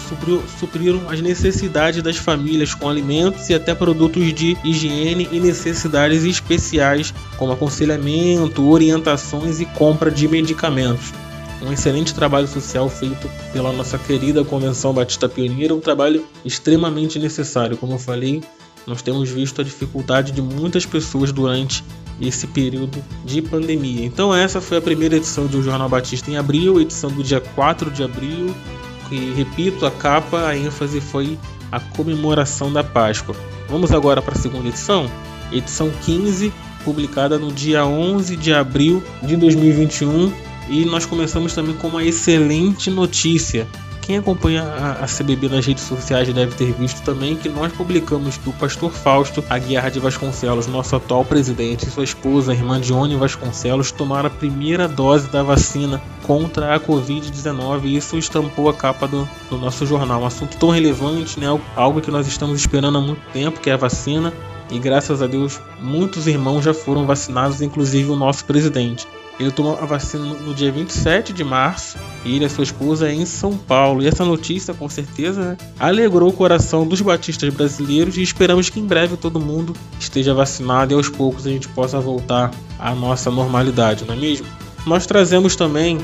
supriram 0.58 1.08
as 1.08 1.20
necessidades 1.20 2.02
das 2.02 2.16
famílias 2.16 2.74
com 2.74 2.88
alimentos 2.88 3.48
e 3.50 3.54
até 3.54 3.74
produtos 3.74 4.32
de 4.32 4.56
higiene 4.64 5.28
e 5.32 5.40
necessidades 5.40 6.24
especiais, 6.24 7.12
como 7.36 7.52
aconselhamento, 7.52 8.68
orientações 8.68 9.60
e 9.60 9.66
compra 9.66 10.10
de 10.10 10.28
medicamentos 10.28 11.12
um 11.64 11.72
excelente 11.72 12.14
trabalho 12.14 12.46
social 12.46 12.88
feito 12.88 13.28
pela 13.52 13.72
nossa 13.72 13.98
querida 13.98 14.44
Convenção 14.44 14.92
Batista 14.92 15.28
Pioneira, 15.28 15.74
um 15.74 15.80
trabalho 15.80 16.24
extremamente 16.44 17.18
necessário. 17.18 17.76
Como 17.76 17.94
eu 17.94 17.98
falei, 17.98 18.42
nós 18.86 19.02
temos 19.02 19.30
visto 19.30 19.60
a 19.60 19.64
dificuldade 19.64 20.32
de 20.32 20.42
muitas 20.42 20.84
pessoas 20.84 21.32
durante 21.32 21.84
esse 22.20 22.46
período 22.46 23.02
de 23.24 23.42
pandemia. 23.42 24.04
Então 24.04 24.34
essa 24.34 24.60
foi 24.60 24.78
a 24.78 24.82
primeira 24.82 25.16
edição 25.16 25.46
do 25.46 25.62
Jornal 25.62 25.88
Batista 25.88 26.30
em 26.30 26.36
abril, 26.36 26.80
edição 26.80 27.10
do 27.10 27.22
dia 27.22 27.40
4 27.40 27.90
de 27.90 28.02
abril, 28.02 28.54
e 29.10 29.32
repito, 29.32 29.86
a 29.86 29.90
capa, 29.90 30.46
a 30.46 30.56
ênfase 30.56 31.00
foi 31.00 31.38
a 31.70 31.78
comemoração 31.78 32.72
da 32.72 32.82
Páscoa. 32.82 33.34
Vamos 33.68 33.92
agora 33.92 34.22
para 34.22 34.34
a 34.34 34.38
segunda 34.38 34.68
edição, 34.68 35.10
edição 35.52 35.90
15, 36.04 36.52
publicada 36.84 37.38
no 37.38 37.52
dia 37.52 37.84
11 37.86 38.36
de 38.36 38.52
abril 38.52 39.02
de 39.22 39.36
2021 39.36 40.32
e 40.68 40.84
nós 40.84 41.04
começamos 41.04 41.54
também 41.54 41.74
com 41.74 41.88
uma 41.88 42.04
excelente 42.04 42.90
notícia. 42.90 43.66
Quem 44.04 44.18
acompanha 44.18 44.62
a, 45.00 45.06
CBB 45.06 45.48
nas 45.48 45.64
redes 45.64 45.84
sociais 45.84 46.30
deve 46.30 46.54
ter 46.54 46.74
visto 46.74 47.02
também 47.02 47.36
que 47.36 47.48
nós 47.48 47.72
publicamos 47.72 48.36
que 48.36 48.50
o 48.50 48.52
pastor 48.52 48.92
Fausto 48.92 49.42
Aguiar 49.48 49.90
de 49.90 49.98
Vasconcelos, 49.98 50.66
nosso 50.66 50.94
atual 50.94 51.24
presidente, 51.24 51.86
e 51.86 51.90
sua 51.90 52.04
esposa, 52.04 52.52
a 52.52 52.54
irmã 52.54 52.78
Dione 52.78 53.16
Vasconcelos, 53.16 53.90
tomaram 53.90 54.26
a 54.26 54.30
primeira 54.30 54.86
dose 54.86 55.28
da 55.28 55.42
vacina 55.42 56.02
contra 56.22 56.74
a 56.74 56.80
Covid-19 56.80 57.84
e 57.84 57.96
isso 57.96 58.18
estampou 58.18 58.68
a 58.68 58.74
capa 58.74 59.08
do, 59.08 59.26
do 59.48 59.56
nosso 59.56 59.86
jornal. 59.86 60.20
Um 60.20 60.26
assunto 60.26 60.58
tão 60.58 60.68
relevante, 60.68 61.40
né? 61.40 61.46
algo 61.74 62.02
que 62.02 62.10
nós 62.10 62.26
estamos 62.26 62.60
esperando 62.60 62.98
há 62.98 63.00
muito 63.00 63.22
tempo, 63.32 63.58
que 63.58 63.70
é 63.70 63.72
a 63.72 63.78
vacina. 63.78 64.34
E 64.70 64.78
graças 64.78 65.22
a 65.22 65.26
Deus, 65.26 65.58
muitos 65.80 66.26
irmãos 66.26 66.62
já 66.62 66.74
foram 66.74 67.06
vacinados, 67.06 67.62
inclusive 67.62 68.10
o 68.10 68.16
nosso 68.16 68.44
presidente. 68.44 69.06
Ele 69.38 69.50
tomou 69.50 69.76
a 69.80 69.84
vacina 69.84 70.24
no 70.24 70.54
dia 70.54 70.70
27 70.70 71.32
de 71.32 71.42
março 71.42 71.98
e 72.24 72.36
ele 72.36 72.44
e 72.44 72.48
sua 72.48 72.62
esposa 72.62 73.10
em 73.10 73.26
São 73.26 73.56
Paulo. 73.56 74.02
E 74.02 74.06
essa 74.06 74.24
notícia, 74.24 74.72
com 74.72 74.88
certeza, 74.88 75.40
né, 75.40 75.56
alegrou 75.78 76.28
o 76.28 76.32
coração 76.32 76.86
dos 76.86 77.00
batistas 77.00 77.52
brasileiros 77.52 78.16
e 78.16 78.22
esperamos 78.22 78.70
que 78.70 78.78
em 78.78 78.86
breve 78.86 79.16
todo 79.16 79.40
mundo 79.40 79.74
esteja 79.98 80.32
vacinado 80.32 80.92
e 80.92 80.94
aos 80.94 81.08
poucos 81.08 81.46
a 81.46 81.50
gente 81.50 81.68
possa 81.68 81.98
voltar 81.98 82.52
à 82.78 82.94
nossa 82.94 83.30
normalidade, 83.30 84.04
não 84.04 84.14
é 84.14 84.16
mesmo? 84.16 84.46
Nós 84.86 85.06
trazemos 85.06 85.56
também 85.56 85.98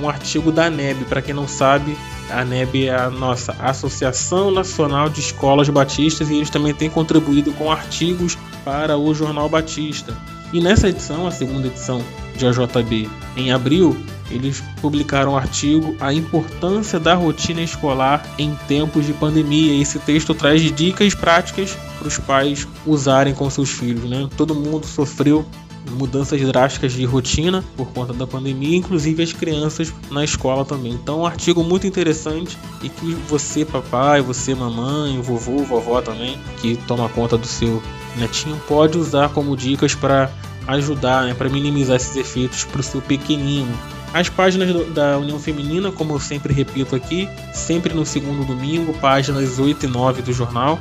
um 0.00 0.08
artigo 0.08 0.52
da 0.52 0.70
NEB. 0.70 1.04
Para 1.06 1.22
quem 1.22 1.34
não 1.34 1.48
sabe, 1.48 1.96
a 2.30 2.44
NEB 2.44 2.86
é 2.86 2.94
a 2.94 3.10
nossa 3.10 3.52
Associação 3.58 4.50
Nacional 4.50 5.08
de 5.08 5.20
Escolas 5.20 5.68
Batistas 5.68 6.28
e 6.30 6.36
eles 6.36 6.50
também 6.50 6.74
têm 6.74 6.90
contribuído 6.90 7.52
com 7.52 7.70
artigos 7.70 8.36
para 8.64 8.96
o 8.96 9.14
Jornal 9.14 9.48
Batista. 9.48 10.14
E 10.52 10.60
nessa 10.60 10.88
edição, 10.88 11.26
a 11.26 11.30
segunda 11.30 11.66
edição 11.66 12.02
de 12.36 12.46
AJB 12.46 13.08
em 13.36 13.52
abril, 13.52 13.96
eles 14.30 14.62
publicaram 14.80 15.32
um 15.32 15.36
artigo 15.36 15.96
A 16.00 16.12
importância 16.12 16.98
da 16.98 17.14
rotina 17.14 17.62
escolar 17.62 18.24
em 18.38 18.54
tempos 18.66 19.06
de 19.06 19.12
pandemia. 19.12 19.80
Esse 19.80 19.98
texto 19.98 20.34
traz 20.34 20.60
dicas 20.72 21.14
práticas 21.14 21.76
para 21.98 22.08
os 22.08 22.18
pais 22.18 22.66
usarem 22.84 23.34
com 23.34 23.48
seus 23.48 23.70
filhos. 23.70 24.08
Né? 24.08 24.28
Todo 24.36 24.54
mundo 24.54 24.86
sofreu 24.86 25.46
mudanças 25.92 26.40
drásticas 26.40 26.92
de 26.92 27.04
rotina 27.04 27.64
por 27.76 27.86
conta 27.88 28.12
da 28.12 28.26
pandemia, 28.26 28.76
inclusive 28.76 29.22
as 29.22 29.32
crianças 29.32 29.94
na 30.10 30.24
escola 30.24 30.64
também. 30.64 30.92
Então, 30.92 31.20
um 31.20 31.26
artigo 31.26 31.62
muito 31.62 31.86
interessante 31.86 32.58
e 32.82 32.88
que 32.88 33.14
você, 33.28 33.64
papai, 33.64 34.20
você, 34.20 34.54
mamãe, 34.54 35.20
vovô, 35.20 35.58
vovó 35.58 36.02
também, 36.02 36.38
que 36.60 36.76
toma 36.88 37.08
conta 37.08 37.38
do 37.38 37.46
seu 37.46 37.82
netinho, 38.16 38.60
pode 38.66 38.98
usar 38.98 39.28
como 39.28 39.56
dicas 39.56 39.94
para 39.94 40.30
ajudar, 40.66 41.24
né, 41.24 41.34
para 41.34 41.48
minimizar 41.48 41.96
esses 41.96 42.16
efeitos 42.16 42.64
para 42.64 42.80
o 42.80 42.84
seu 42.84 43.00
pequenino. 43.00 43.72
As 44.12 44.28
páginas 44.28 44.72
do, 44.72 44.84
da 44.92 45.18
União 45.18 45.38
Feminina, 45.38 45.92
como 45.92 46.14
eu 46.14 46.20
sempre 46.20 46.52
repito 46.52 46.96
aqui, 46.96 47.28
sempre 47.52 47.92
no 47.92 48.06
segundo 48.06 48.44
domingo, 48.44 48.94
páginas 48.94 49.58
8 49.58 49.84
e 49.84 49.88
9 49.88 50.22
do 50.22 50.32
jornal. 50.32 50.78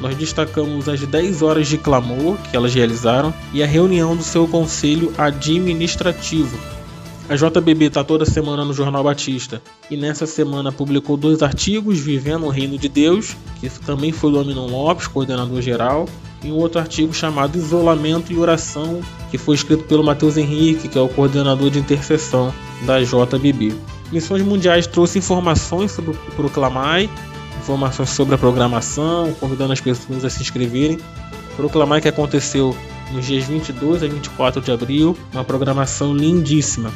Nós 0.00 0.16
destacamos 0.16 0.88
as 0.88 1.00
10 1.00 1.42
horas 1.42 1.68
de 1.68 1.78
clamor 1.78 2.36
que 2.50 2.56
elas 2.56 2.74
realizaram 2.74 3.32
e 3.52 3.62
a 3.62 3.66
reunião 3.66 4.16
do 4.16 4.24
seu 4.24 4.48
conselho 4.48 5.12
administrativo. 5.16 6.58
A 7.26 7.36
JBB 7.36 7.86
está 7.86 8.04
toda 8.04 8.26
semana 8.26 8.66
no 8.66 8.74
Jornal 8.74 9.02
Batista 9.02 9.62
e 9.90 9.96
nessa 9.96 10.26
semana 10.26 10.70
publicou 10.70 11.16
dois 11.16 11.42
artigos: 11.42 11.98
Vivendo 11.98 12.44
o 12.44 12.50
Reino 12.50 12.76
de 12.76 12.88
Deus, 12.88 13.34
que 13.60 13.70
também 13.80 14.12
foi 14.12 14.30
do 14.30 14.40
Aminon 14.40 14.66
Lopes, 14.66 15.06
coordenador 15.06 15.62
geral, 15.62 16.06
e 16.44 16.52
um 16.52 16.56
outro 16.56 16.78
artigo 16.78 17.12
chamado 17.12 17.56
Isolamento 17.56 18.32
e 18.32 18.38
Oração, 18.38 19.00
que 19.30 19.38
foi 19.38 19.54
escrito 19.54 19.84
pelo 19.84 20.04
Matheus 20.04 20.36
Henrique, 20.36 20.88
que 20.88 20.98
é 20.98 21.00
o 21.00 21.08
coordenador 21.08 21.70
de 21.70 21.78
intercessão 21.78 22.52
da 22.82 23.02
JBB. 23.02 23.74
Missões 24.12 24.42
Mundiais 24.42 24.86
trouxe 24.86 25.18
informações 25.18 25.90
sobre 25.90 26.10
o 26.10 26.14
Proclamai, 26.36 27.08
informações 27.58 28.10
sobre 28.10 28.34
a 28.34 28.38
programação, 28.38 29.32
convidando 29.40 29.72
as 29.72 29.80
pessoas 29.80 30.24
a 30.24 30.30
se 30.30 30.42
inscreverem. 30.42 30.98
Proclamai 31.56 32.00
que 32.00 32.08
aconteceu 32.08 32.76
nos 33.10 33.26
dias 33.26 33.44
22 33.44 34.02
a 34.02 34.06
24 34.06 34.60
de 34.60 34.70
abril, 34.70 35.16
uma 35.32 35.44
programação 35.44 36.14
lindíssima. 36.14 36.92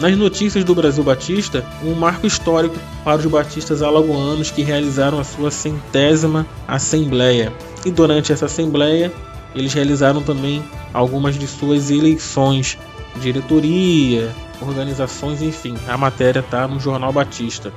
Nas 0.00 0.16
notícias 0.16 0.64
do 0.64 0.74
Brasil 0.74 1.04
Batista, 1.04 1.64
um 1.82 1.94
marco 1.94 2.26
histórico 2.26 2.74
para 3.04 3.20
os 3.20 3.26
batistas 3.26 3.80
alagoanos 3.80 4.50
que 4.50 4.62
realizaram 4.62 5.20
a 5.20 5.24
sua 5.24 5.50
centésima 5.50 6.44
assembleia. 6.66 7.52
E 7.84 7.90
durante 7.90 8.32
essa 8.32 8.46
assembleia, 8.46 9.12
eles 9.54 9.72
realizaram 9.72 10.22
também 10.22 10.62
algumas 10.92 11.38
de 11.38 11.46
suas 11.46 11.90
eleições, 11.90 12.78
diretoria, 13.20 14.34
organizações, 14.60 15.42
enfim. 15.42 15.76
A 15.86 15.96
matéria 15.96 16.40
está 16.40 16.66
no 16.66 16.80
Jornal 16.80 17.12
Batista. 17.12 17.72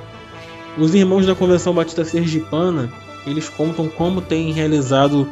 Os 0.76 0.94
irmãos 0.94 1.26
da 1.26 1.34
Convenção 1.34 1.74
Batista 1.74 2.04
Sergipana, 2.04 2.90
eles 3.26 3.48
contam 3.48 3.88
como 3.88 4.20
têm 4.20 4.52
realizado 4.52 5.28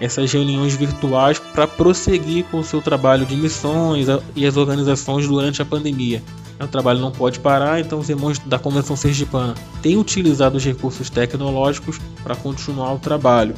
essas 0.00 0.32
reuniões 0.32 0.74
virtuais 0.74 1.38
para 1.38 1.66
prosseguir 1.66 2.44
com 2.50 2.58
o 2.58 2.64
seu 2.64 2.82
trabalho 2.82 3.24
de 3.24 3.36
missões 3.36 4.06
e 4.34 4.46
as 4.46 4.56
organizações 4.56 5.26
durante 5.26 5.62
a 5.62 5.64
pandemia. 5.64 6.22
O 6.60 6.66
trabalho 6.66 7.00
não 7.00 7.10
pode 7.10 7.40
parar, 7.40 7.80
então 7.80 7.98
os 7.98 8.08
irmãos 8.08 8.38
da 8.38 8.58
Convenção 8.58 8.96
Sergipana 8.96 9.54
têm 9.80 9.96
utilizado 9.96 10.56
os 10.56 10.64
recursos 10.64 11.10
tecnológicos 11.10 12.00
para 12.22 12.36
continuar 12.36 12.92
o 12.94 12.98
trabalho. 12.98 13.54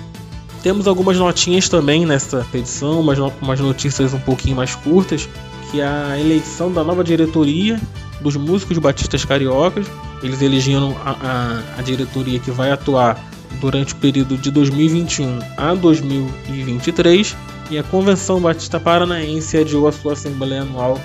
Temos 0.64 0.88
algumas 0.88 1.18
notinhas 1.18 1.68
também 1.68 2.06
nessa 2.06 2.46
edição, 2.54 2.98
umas, 3.00 3.18
umas 3.18 3.60
notícias 3.60 4.14
um 4.14 4.18
pouquinho 4.18 4.56
mais 4.56 4.74
curtas, 4.74 5.28
que 5.70 5.82
é 5.82 5.86
a 5.86 6.18
eleição 6.18 6.72
da 6.72 6.82
nova 6.82 7.04
diretoria 7.04 7.78
dos 8.22 8.34
músicos 8.34 8.78
batistas 8.78 9.26
cariocas. 9.26 9.86
Eles 10.22 10.40
elegeram 10.40 10.96
a, 11.04 11.10
a, 11.10 11.80
a 11.80 11.82
diretoria 11.82 12.38
que 12.38 12.50
vai 12.50 12.72
atuar 12.72 13.22
durante 13.60 13.92
o 13.92 13.96
período 13.96 14.38
de 14.38 14.50
2021 14.50 15.38
a 15.58 15.74
2023 15.74 17.36
e 17.70 17.76
a 17.76 17.82
Convenção 17.82 18.40
Batista 18.40 18.80
Paranaense 18.80 19.58
adiou 19.58 19.86
a 19.86 19.92
sua 19.92 20.14
Assembleia 20.14 20.62
Anual 20.62 20.98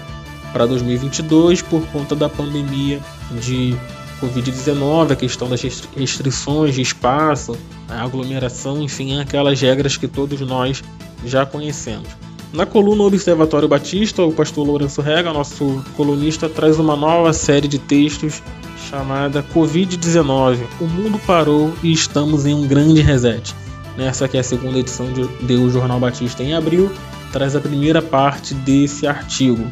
para 0.54 0.66
2022 0.68 1.64
por 1.64 1.86
conta 1.88 2.16
da 2.16 2.30
pandemia 2.30 3.02
de 3.42 3.76
Covid-19, 4.20 5.12
a 5.12 5.16
questão 5.16 5.50
das 5.50 5.62
restrições 5.62 6.76
de 6.76 6.82
espaço, 6.82 7.58
a 7.88 8.04
aglomeração, 8.04 8.82
enfim, 8.82 9.20
aquelas 9.20 9.60
regras 9.60 9.98
que 9.98 10.08
todos 10.08 10.40
nós 10.42 10.84
já 11.26 11.46
conhecemos. 11.46 12.08
Na 12.52 12.66
coluna 12.66 13.04
Observatório 13.04 13.68
Batista, 13.68 14.24
o 14.24 14.34
pastor 14.34 14.66
Lourenço 14.66 15.02
Rega, 15.02 15.32
nosso 15.32 15.84
colunista, 15.96 16.50
traz 16.50 16.80
uma 16.80 16.96
nova 16.96 17.32
série 17.32 17.68
de 17.68 17.78
textos 17.78 18.42
chamada 18.90 19.44
Covid-19. 19.54 20.58
O 20.82 20.86
mundo 20.86 21.20
parou 21.28 21.72
e 21.84 21.92
estamos 21.92 22.48
em 22.48 22.56
um 22.56 22.68
grande 22.68 23.02
reset. 23.02 23.54
Nessa 23.96 24.28
que 24.28 24.38
é 24.38 24.40
a 24.40 24.44
segunda 24.44 24.80
edição 24.80 25.08
de 25.14 25.54
O 25.54 25.70
Jornal 25.70 26.00
Batista 26.00 26.42
em 26.42 26.56
abril, 26.56 26.92
traz 27.32 27.56
a 27.56 27.60
primeira 27.60 28.02
parte 28.02 28.56
desse 28.56 29.06
artigo. 29.06 29.70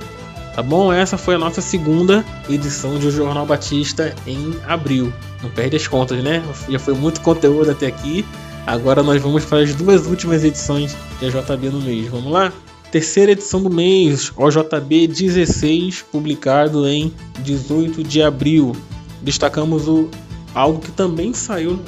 Tá 0.57 0.63
bom? 0.63 0.91
Essa 0.91 1.19
foi 1.19 1.35
a 1.35 1.37
nossa 1.37 1.61
segunda 1.61 2.25
edição 2.49 2.97
de 2.97 3.05
O 3.05 3.11
Jornal 3.11 3.45
Batista 3.45 4.15
em 4.25 4.55
abril. 4.65 5.13
Não 5.43 5.51
perde 5.51 5.75
as 5.75 5.85
contas, 5.85 6.23
né? 6.23 6.43
Já 6.67 6.79
foi 6.79 6.95
muito 6.95 7.21
conteúdo 7.21 7.69
até 7.69 7.85
aqui. 7.85 8.25
Agora 8.65 9.03
nós 9.03 9.21
vamos 9.21 9.45
para 9.45 9.59
as 9.59 9.75
duas 9.75 10.07
últimas 10.07 10.43
edições 10.43 10.97
de 11.19 11.29
JB 11.29 11.69
no 11.69 11.79
mês. 11.79 12.07
Vamos 12.07 12.31
lá? 12.31 12.51
Terceira 12.91 13.33
edição 13.33 13.61
do 13.61 13.69
mês, 13.69 14.33
OJB 14.35 15.05
16, 15.05 16.01
publicado 16.11 16.87
em 16.87 17.13
18 17.43 18.03
de 18.03 18.23
abril 18.23 18.75
destacamos 19.21 19.87
o, 19.87 20.09
algo 20.55 20.79
que 20.79 20.91
também 20.91 21.35
saiu 21.35 21.79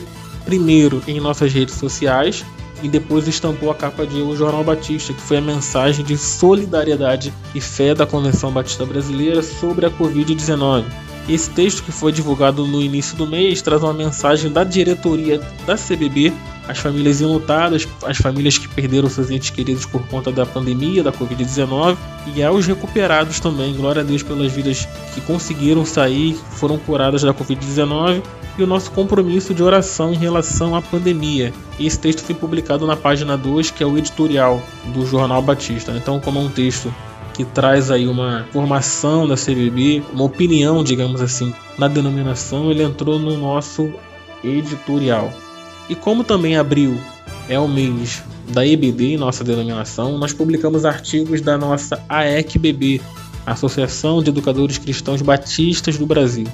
primeiro 0.46 1.02
em 1.08 1.20
nossas 1.20 1.52
redes 1.52 1.74
sociais 1.74 2.46
e 2.82 2.90
depois 2.90 3.28
estampou 3.28 3.72
a 3.72 3.76
capa 3.76 4.06
de 4.06 4.22
O 4.22 4.36
Jornal 4.36 4.64
Batista, 4.64 5.14
que 5.14 5.22
foi 5.22 5.38
a 5.38 5.42
mensagem 5.42 6.04
de 6.04 6.18
solidariedade 6.18 7.34
e 7.54 7.62
fé 7.62 7.94
da 7.94 8.06
Convenção 8.06 8.52
Batista 8.52 8.86
Brasileira 8.86 9.42
sobre 9.42 9.86
a 9.86 9.92
Covid-19. 9.92 10.86
Esse 11.30 11.52
texto, 11.52 11.84
que 11.84 11.92
foi 11.92 12.12
divulgado 12.12 12.66
no 12.66 12.82
início 12.82 13.16
do 13.16 13.28
mês, 13.28 13.62
traz 13.62 13.84
uma 13.84 13.94
mensagem 13.94 14.52
da 14.52 14.64
diretoria 14.64 15.40
da 15.64 15.76
CBB 15.76 16.34
às 16.68 16.80
famílias 16.80 17.22
enlutadas, 17.22 17.88
às 18.04 18.18
famílias 18.18 18.58
que 18.58 18.68
perderam 18.68 19.08
seus 19.08 19.30
entes 19.30 19.52
queridos 19.52 19.86
por 19.86 20.02
conta 20.08 20.32
da 20.32 20.44
pandemia, 20.44 21.04
da 21.04 21.12
Covid-19, 21.12 21.98
e 22.36 22.42
aos 22.42 22.66
recuperados 22.66 23.40
também. 23.40 23.76
Glória 23.76 24.02
a 24.02 24.06
Deus 24.06 24.24
pelas 24.24 24.52
vidas 24.52 24.88
que 25.14 25.22
conseguiram 25.22 25.86
sair, 25.86 26.36
foram 26.52 26.80
curadas 26.80 27.22
da 27.22 27.32
Covid-19 27.32 28.24
e 28.58 28.64
o 28.64 28.68
nosso 28.68 28.90
compromisso 28.92 29.54
de 29.54 29.62
oração 29.62 30.12
em 30.12 30.18
relação 30.18 30.76
à 30.76 30.82
pandemia. 30.82 31.54
Esse 31.80 32.00
texto 32.00 32.24
foi 32.24 32.34
publicado 32.34 32.88
na 32.88 32.96
página 32.96 33.38
2, 33.38 33.70
que 33.70 33.84
é 33.84 33.86
o 33.86 33.98
editorial 34.00 34.62
do 34.94 35.06
Jornal 35.06 35.44
Batista. 35.44 35.92
Então, 35.96 36.20
como 36.20 36.40
é 36.40 36.42
um 36.42 36.50
texto 36.50 36.92
que 37.40 37.46
traz 37.46 37.90
aí 37.90 38.06
uma 38.06 38.46
formação 38.52 39.26
da 39.26 39.36
CBB, 39.36 40.04
uma 40.12 40.26
opinião, 40.26 40.84
digamos 40.84 41.22
assim, 41.22 41.54
na 41.78 41.88
denominação, 41.88 42.70
ele 42.70 42.84
entrou 42.84 43.18
no 43.18 43.38
nosso 43.38 43.90
editorial. 44.44 45.32
E 45.88 45.96
como 45.96 46.26
também 46.26 46.58
abril 46.58 46.98
é 47.48 47.58
o 47.58 47.66
mês 47.66 48.22
da 48.50 48.68
EBD, 48.68 49.16
nossa 49.16 49.42
denominação, 49.42 50.18
nós 50.18 50.34
publicamos 50.34 50.84
artigos 50.84 51.40
da 51.40 51.58
nossa 51.58 52.04
AECBB, 52.10 53.00
Associação 53.46 54.22
de 54.22 54.32
Educadores 54.32 54.78
Cristãos 54.78 55.22
Batistas 55.22 55.98
do 55.98 56.06
Brasil. 56.06 56.46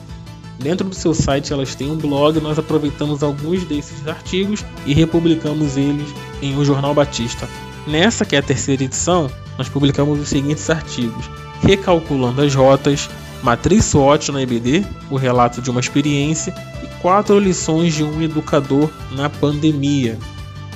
Dentro 0.59 0.87
do 0.87 0.93
seu 0.93 1.15
site 1.15 1.51
elas 1.51 1.73
têm 1.73 1.89
um 1.89 1.97
blog, 1.97 2.39
nós 2.39 2.59
aproveitamos 2.59 3.23
alguns 3.23 3.63
desses 3.63 4.07
artigos 4.07 4.63
e 4.85 4.93
republicamos 4.93 5.77
eles 5.77 6.07
em 6.43 6.55
O 6.55 6.63
Jornal 6.63 6.93
Batista. 6.93 7.49
Nessa 7.87 8.25
que 8.25 8.35
é 8.35 8.39
a 8.39 8.43
terceira 8.43 8.83
edição, 8.83 9.29
nós 9.57 9.69
publicamos 9.69 10.19
os 10.19 10.27
seguintes 10.27 10.69
artigos: 10.69 11.29
Recalculando 11.61 12.41
as 12.41 12.55
rotas, 12.55 13.09
Matriz 13.43 13.85
SWOT 13.85 14.31
na 14.31 14.41
EBD, 14.41 14.85
o 15.09 15.17
relato 15.17 15.61
de 15.61 15.69
uma 15.69 15.79
experiência 15.79 16.53
e 16.83 16.87
quatro 17.01 17.37
lições 17.37 17.93
de 17.93 18.03
um 18.03 18.21
educador 18.21 18.89
na 19.11 19.29
pandemia. 19.29 20.17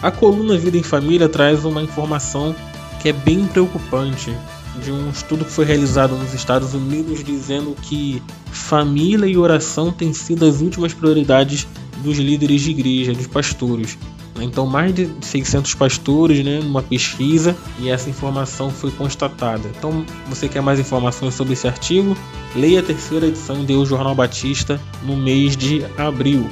A 0.01 0.11
coluna 0.11 0.57
Vida 0.57 0.77
em 0.77 0.83
Família 0.83 1.27
traz 1.27 1.65
uma 1.65 1.81
informação 1.81 2.55
que 3.01 3.09
é 3.09 3.13
bem 3.13 3.45
preocupante 3.47 4.31
de 4.83 4.91
um 4.91 5.09
estudo 5.09 5.43
que 5.43 5.51
foi 5.51 5.65
realizado 5.65 6.15
nos 6.15 6.33
Estados 6.33 6.73
Unidos 6.73 7.23
dizendo 7.23 7.75
que 7.81 8.21
família 8.51 9.25
e 9.25 9.35
oração 9.35 9.91
têm 9.91 10.13
sido 10.13 10.45
as 10.45 10.61
últimas 10.61 10.93
prioridades 10.93 11.67
dos 12.03 12.17
líderes 12.17 12.61
de 12.61 12.71
igreja, 12.71 13.13
dos 13.13 13.27
pastores. 13.27 13.97
Então, 14.41 14.65
mais 14.65 14.93
de 14.93 15.09
600 15.21 15.73
pastores, 15.75 16.43
né, 16.43 16.59
numa 16.59 16.81
pesquisa, 16.81 17.55
e 17.79 17.89
essa 17.89 18.09
informação 18.09 18.69
foi 18.69 18.91
constatada. 18.91 19.69
Então, 19.77 20.05
você 20.27 20.47
quer 20.47 20.61
mais 20.61 20.79
informações 20.79 21.33
sobre 21.33 21.53
esse 21.53 21.67
artigo? 21.67 22.17
Leia 22.55 22.79
a 22.79 22.83
terceira 22.83 23.27
edição 23.27 23.63
de 23.65 23.73
O 23.73 23.85
Jornal 23.85 24.15
Batista 24.15 24.79
no 25.03 25.15
mês 25.15 25.55
de 25.55 25.85
abril. 25.97 26.47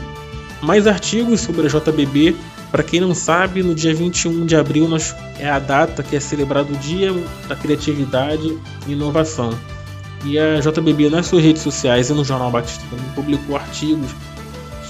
Mais 0.61 0.87
artigos 0.87 1.41
sobre 1.41 1.67
a 1.67 1.69
JBB 1.69 2.35
Para 2.71 2.83
quem 2.83 2.99
não 2.99 3.15
sabe, 3.15 3.63
no 3.63 3.73
dia 3.73 3.93
21 3.93 4.45
de 4.45 4.55
abril 4.55 4.89
nós, 4.89 5.15
é 5.39 5.49
a 5.49 5.57
data 5.57 6.03
que 6.03 6.15
é 6.15 6.19
celebrado 6.19 6.73
o 6.73 6.77
Dia 6.77 7.13
da 7.47 7.55
Criatividade 7.55 8.57
e 8.85 8.91
Inovação. 8.91 9.57
E 10.25 10.37
a 10.37 10.59
JBB 10.59 11.09
nas 11.09 11.27
suas 11.27 11.43
redes 11.43 11.61
sociais 11.61 12.09
e 12.09 12.13
no 12.13 12.25
Jornal 12.25 12.51
Batista 12.51 12.83
também 12.89 13.05
publicou 13.15 13.55
artigos 13.55 14.11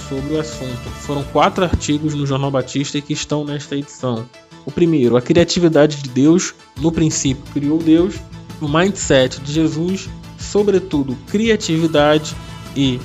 sobre 0.08 0.34
o 0.34 0.40
assunto. 0.40 0.88
Foram 1.00 1.22
quatro 1.24 1.64
artigos 1.64 2.14
no 2.14 2.26
Jornal 2.26 2.50
Batista 2.50 3.00
que 3.00 3.12
estão 3.12 3.44
nesta 3.44 3.76
edição. 3.76 4.26
O 4.64 4.70
primeiro, 4.70 5.16
a 5.16 5.22
criatividade 5.22 5.96
de 6.02 6.08
Deus, 6.10 6.54
no 6.78 6.92
princípio 6.92 7.42
criou 7.52 7.78
Deus, 7.78 8.16
o 8.60 8.68
mindset 8.68 9.40
de 9.40 9.52
Jesus, 9.52 10.08
sobretudo 10.38 11.16
criatividade 11.26 12.34
e 12.76 13.00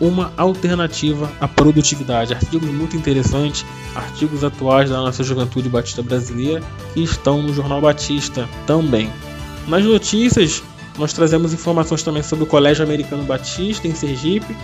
uma 0.00 0.32
alternativa 0.36 1.30
à 1.40 1.48
produtividade. 1.48 2.34
Artigos 2.34 2.70
muito 2.70 2.96
interessantes, 2.96 3.64
artigos 3.94 4.44
atuais 4.44 4.90
da 4.90 4.98
nossa 4.98 5.24
juventude 5.24 5.68
batista 5.68 6.02
brasileira 6.02 6.62
que 6.94 7.02
estão 7.02 7.42
no 7.42 7.52
Jornal 7.52 7.80
Batista 7.80 8.48
também. 8.66 9.10
Nas 9.66 9.84
notícias, 9.84 10.62
nós 10.96 11.12
trazemos 11.12 11.52
informações 11.52 12.02
também 12.02 12.22
sobre 12.22 12.44
o 12.44 12.46
Colégio 12.46 12.84
Americano 12.84 13.24
Batista 13.24 13.86
em 13.86 13.94
Sergipe, 13.94 14.56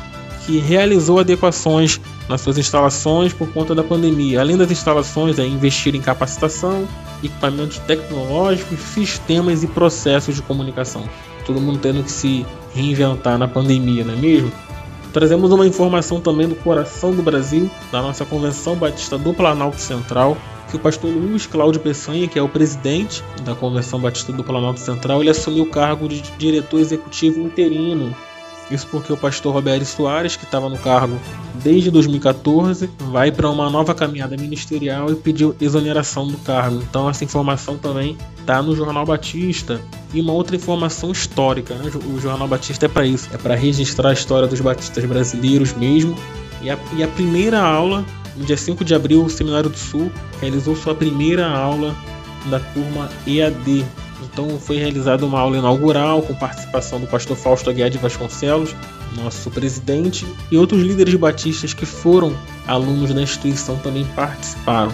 que 0.46 0.58
realizou 0.58 1.18
adequações 1.18 2.00
nas 2.28 2.40
suas 2.40 2.58
instalações 2.58 3.32
por 3.32 3.48
conta 3.52 3.74
da 3.74 3.82
pandemia. 3.82 4.40
Além 4.40 4.56
das 4.56 4.70
instalações, 4.70 5.38
é 5.38 5.46
investir 5.46 5.94
em 5.94 6.00
capacitação, 6.00 6.86
equipamentos 7.22 7.78
tecnológicos, 7.78 8.78
sistemas 8.80 9.62
e 9.62 9.66
processos 9.66 10.34
de 10.34 10.42
comunicação. 10.42 11.08
Todo 11.46 11.60
mundo 11.60 11.78
tendo 11.78 12.02
que 12.02 12.10
se 12.10 12.46
reinventar 12.74 13.38
na 13.38 13.48
pandemia, 13.48 14.04
não 14.04 14.14
é 14.14 14.16
mesmo? 14.16 14.52
Trazemos 15.12 15.52
uma 15.52 15.66
informação 15.66 16.20
também 16.20 16.48
do 16.48 16.56
coração 16.56 17.14
do 17.14 17.22
Brasil, 17.22 17.70
da 17.92 18.02
nossa 18.02 18.24
Convenção 18.24 18.74
Batista 18.74 19.16
do 19.16 19.32
Planalto 19.32 19.80
Central, 19.80 20.36
que 20.68 20.76
o 20.76 20.80
pastor 20.80 21.10
Luiz 21.10 21.46
Cláudio 21.46 21.80
Peçanha, 21.80 22.26
que 22.26 22.36
é 22.38 22.42
o 22.42 22.48
presidente 22.48 23.22
da 23.44 23.54
Convenção 23.54 24.00
Batista 24.00 24.32
do 24.32 24.42
Planalto 24.42 24.80
Central, 24.80 25.20
ele 25.20 25.30
assumiu 25.30 25.64
o 25.64 25.70
cargo 25.70 26.08
de 26.08 26.20
diretor 26.36 26.80
executivo 26.80 27.40
interino 27.40 28.12
isso 28.70 28.86
porque 28.90 29.12
o 29.12 29.16
pastor 29.16 29.52
Roberto 29.52 29.84
Soares, 29.84 30.36
que 30.36 30.44
estava 30.44 30.68
no 30.68 30.78
cargo 30.78 31.18
desde 31.62 31.90
2014, 31.90 32.88
vai 33.10 33.30
para 33.30 33.48
uma 33.48 33.68
nova 33.70 33.94
caminhada 33.94 34.36
ministerial 34.36 35.10
e 35.10 35.14
pediu 35.14 35.54
exoneração 35.60 36.26
do 36.26 36.38
cargo. 36.38 36.82
Então 36.88 37.08
essa 37.08 37.24
informação 37.24 37.76
também 37.76 38.16
está 38.38 38.62
no 38.62 38.74
Jornal 38.74 39.04
Batista. 39.04 39.80
E 40.12 40.20
uma 40.20 40.32
outra 40.32 40.56
informação 40.56 41.10
histórica, 41.10 41.74
né? 41.74 41.90
o 42.06 42.20
Jornal 42.20 42.46
Batista 42.46 42.86
é 42.86 42.88
para 42.88 43.04
isso, 43.06 43.28
é 43.32 43.36
para 43.36 43.54
registrar 43.54 44.10
a 44.10 44.12
história 44.12 44.46
dos 44.46 44.60
batistas 44.60 45.04
brasileiros 45.04 45.72
mesmo. 45.74 46.16
E 46.62 46.70
a, 46.70 46.78
e 46.96 47.02
a 47.02 47.08
primeira 47.08 47.60
aula, 47.60 48.04
no 48.36 48.44
dia 48.44 48.56
5 48.56 48.84
de 48.84 48.94
abril, 48.94 49.24
o 49.24 49.30
Seminário 49.30 49.68
do 49.68 49.76
Sul 49.76 50.10
realizou 50.40 50.74
sua 50.74 50.94
primeira 50.94 51.46
aula 51.46 51.94
da 52.46 52.60
turma 52.60 53.08
EAD, 53.26 53.84
então 54.22 54.58
foi 54.58 54.76
realizada 54.76 55.24
uma 55.24 55.40
aula 55.40 55.58
inaugural 55.58 56.22
com 56.22 56.34
participação 56.34 57.00
do 57.00 57.06
pastor 57.06 57.36
Fausto 57.36 57.70
Aguiar 57.70 57.90
de 57.90 57.98
Vasconcelos, 57.98 58.74
nosso 59.16 59.50
presidente, 59.50 60.26
e 60.50 60.56
outros 60.56 60.82
líderes 60.82 61.14
batistas 61.14 61.72
que 61.72 61.86
foram 61.86 62.36
alunos 62.66 63.12
da 63.12 63.22
instituição 63.22 63.76
também 63.78 64.04
participaram. 64.16 64.92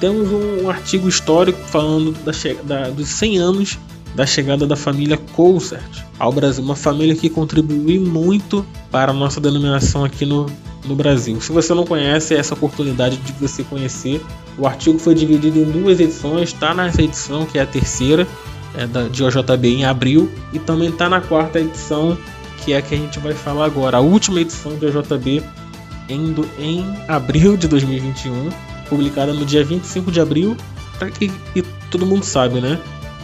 Temos 0.00 0.28
um 0.30 0.68
artigo 0.68 1.08
histórico 1.08 1.60
falando 1.68 2.12
da, 2.24 2.32
da, 2.64 2.90
dos 2.90 3.08
100 3.08 3.38
anos 3.38 3.78
da 4.14 4.26
chegada 4.26 4.66
da 4.66 4.76
família 4.76 5.16
Colsert 5.16 6.04
ao 6.18 6.32
Brasil, 6.32 6.62
uma 6.62 6.76
família 6.76 7.14
que 7.14 7.30
contribuiu 7.30 8.02
muito 8.02 8.64
para 8.90 9.10
a 9.10 9.14
nossa 9.14 9.40
denominação 9.40 10.04
aqui 10.04 10.26
no, 10.26 10.46
no 10.84 10.94
Brasil. 10.94 11.40
Se 11.40 11.50
você 11.50 11.72
não 11.74 11.84
conhece, 11.84 12.34
é 12.34 12.38
essa 12.38 12.54
oportunidade 12.54 13.16
de 13.16 13.32
você 13.32 13.64
conhecer. 13.64 14.20
O 14.58 14.66
artigo 14.66 14.98
foi 14.98 15.14
dividido 15.14 15.58
em 15.58 15.64
duas 15.64 15.98
edições, 15.98 16.50
está 16.50 16.74
nessa 16.74 17.02
edição 17.02 17.46
que 17.46 17.58
é 17.58 17.62
a 17.62 17.66
terceira, 17.66 18.26
é, 18.74 18.86
da, 18.86 19.08
de 19.08 19.22
OJB 19.22 19.68
em 19.68 19.84
abril 19.84 20.30
e 20.52 20.58
também 20.58 20.88
está 20.88 21.08
na 21.08 21.20
quarta 21.20 21.60
edição, 21.60 22.16
que 22.64 22.72
é 22.72 22.78
a 22.78 22.82
que 22.82 22.94
a 22.94 22.98
gente 22.98 23.18
vai 23.18 23.34
falar 23.34 23.66
agora, 23.66 23.98
a 23.98 24.00
última 24.00 24.40
edição 24.40 24.76
de 24.76 24.86
OJB 24.86 25.42
em, 26.08 26.34
em 26.58 26.84
abril 27.08 27.56
de 27.56 27.68
2021, 27.68 28.50
publicada 28.88 29.32
no 29.32 29.44
dia 29.44 29.64
25 29.64 30.10
de 30.10 30.20
abril, 30.20 30.56
para 30.98 31.10
que, 31.10 31.28
que 31.52 31.62
todo 31.90 32.06
mundo 32.06 32.24
sabe, 32.24 32.60
né? 32.60 32.78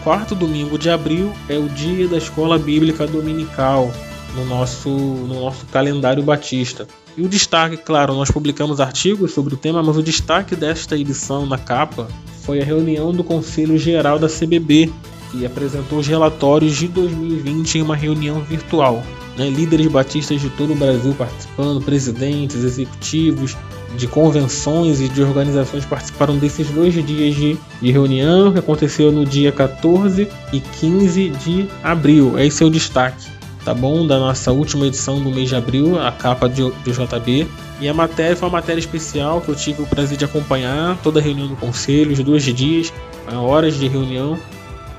Quarto 0.09 0.35
domingo 0.35 0.79
de 0.79 0.89
abril 0.89 1.35
é 1.51 1.59
o 1.59 1.69
dia 1.69 2.09
da 2.09 2.17
escola 2.17 2.59
bíblica 2.59 3.07
dominical 3.07 3.93
no 4.35 4.47
nosso, 4.47 4.89
no 4.89 5.43
nosso 5.43 5.67
calendário 5.67 6.23
batista. 6.23 6.89
E 7.15 7.21
o 7.21 7.29
destaque, 7.29 7.77
claro, 7.77 8.15
nós 8.15 8.31
publicamos 8.31 8.81
artigos 8.81 9.35
sobre 9.35 9.53
o 9.53 9.57
tema, 9.59 9.83
mas 9.83 9.99
o 9.99 10.03
destaque 10.03 10.57
desta 10.57 10.97
edição 10.97 11.45
na 11.45 11.59
capa 11.59 12.09
foi 12.41 12.59
a 12.63 12.65
reunião 12.65 13.13
do 13.13 13.23
Conselho 13.23 13.77
Geral 13.77 14.19
da 14.19 14.31
CBB, 14.31 14.91
que 15.31 15.45
apresentou 15.45 15.99
os 15.99 16.07
relatórios 16.07 16.75
de 16.75 16.89
2020 16.89 17.75
em 17.77 17.83
uma 17.83 17.95
reunião 17.95 18.41
virtual. 18.41 19.03
Né? 19.37 19.51
Líderes 19.51 19.89
batistas 19.89 20.41
de 20.41 20.49
todo 20.49 20.73
o 20.73 20.77
Brasil 20.77 21.15
participando, 21.19 21.85
presidentes, 21.85 22.65
executivos 22.65 23.55
de 23.97 24.07
convenções 24.07 25.01
e 25.01 25.09
de 25.09 25.23
organizações 25.23 25.85
participaram 25.85 26.37
desses 26.37 26.69
dois 26.69 26.95
dias 26.95 27.35
de, 27.35 27.59
de 27.81 27.91
reunião 27.91 28.53
que 28.53 28.59
aconteceu 28.59 29.11
no 29.11 29.25
dia 29.25 29.51
14 29.51 30.29
e 30.53 30.61
15 30.61 31.31
de 31.31 31.69
abril. 31.83 32.39
Esse 32.39 32.63
é 32.63 32.67
o 32.67 32.71
destaque 32.71 33.39
tá 33.69 33.75
bom? 33.75 34.07
Da 34.07 34.19
nossa 34.19 34.51
última 34.51 34.87
edição 34.87 35.23
do 35.23 35.31
mês 35.31 35.51
de 35.51 35.55
abril, 35.55 36.01
a 36.01 36.11
capa 36.11 36.49
de, 36.49 36.63
de 36.71 36.91
JB. 36.91 37.47
E 37.81 37.87
a 37.87 37.93
matéria 37.93 38.35
foi 38.35 38.49
uma 38.49 38.59
matéria 38.59 38.81
especial 38.81 39.43
que 39.43 39.51
eu 39.51 39.55
tive 39.55 39.83
o 39.83 39.87
prazer 39.87 40.17
de 40.17 40.25
acompanhar, 40.25 40.97
toda 41.03 41.21
a 41.21 41.23
reunião 41.23 41.49
do 41.49 41.57
conselho, 41.57 42.13
os 42.13 42.19
dois 42.21 42.45
dias, 42.45 42.91
horas 43.31 43.79
de 43.79 43.87
reunião, 43.87 44.39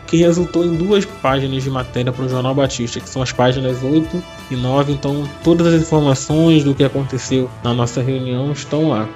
que 0.09 0.17
resultou 0.17 0.65
em 0.65 0.75
duas 0.75 1.05
páginas 1.05 1.63
de 1.63 1.69
matéria 1.69 2.11
para 2.11 2.25
o 2.25 2.29
Jornal 2.29 2.55
Batista, 2.55 2.99
que 2.99 3.07
são 3.07 3.21
as 3.21 3.31
páginas 3.31 3.83
8 3.83 4.23
e 4.49 4.55
9. 4.55 4.93
Então, 4.93 5.29
todas 5.43 5.67
as 5.67 5.81
informações 5.81 6.63
do 6.63 6.73
que 6.73 6.83
aconteceu 6.83 7.49
na 7.63 7.73
nossa 7.73 8.01
reunião 8.01 8.51
estão 8.51 8.89
lá. 8.89 9.07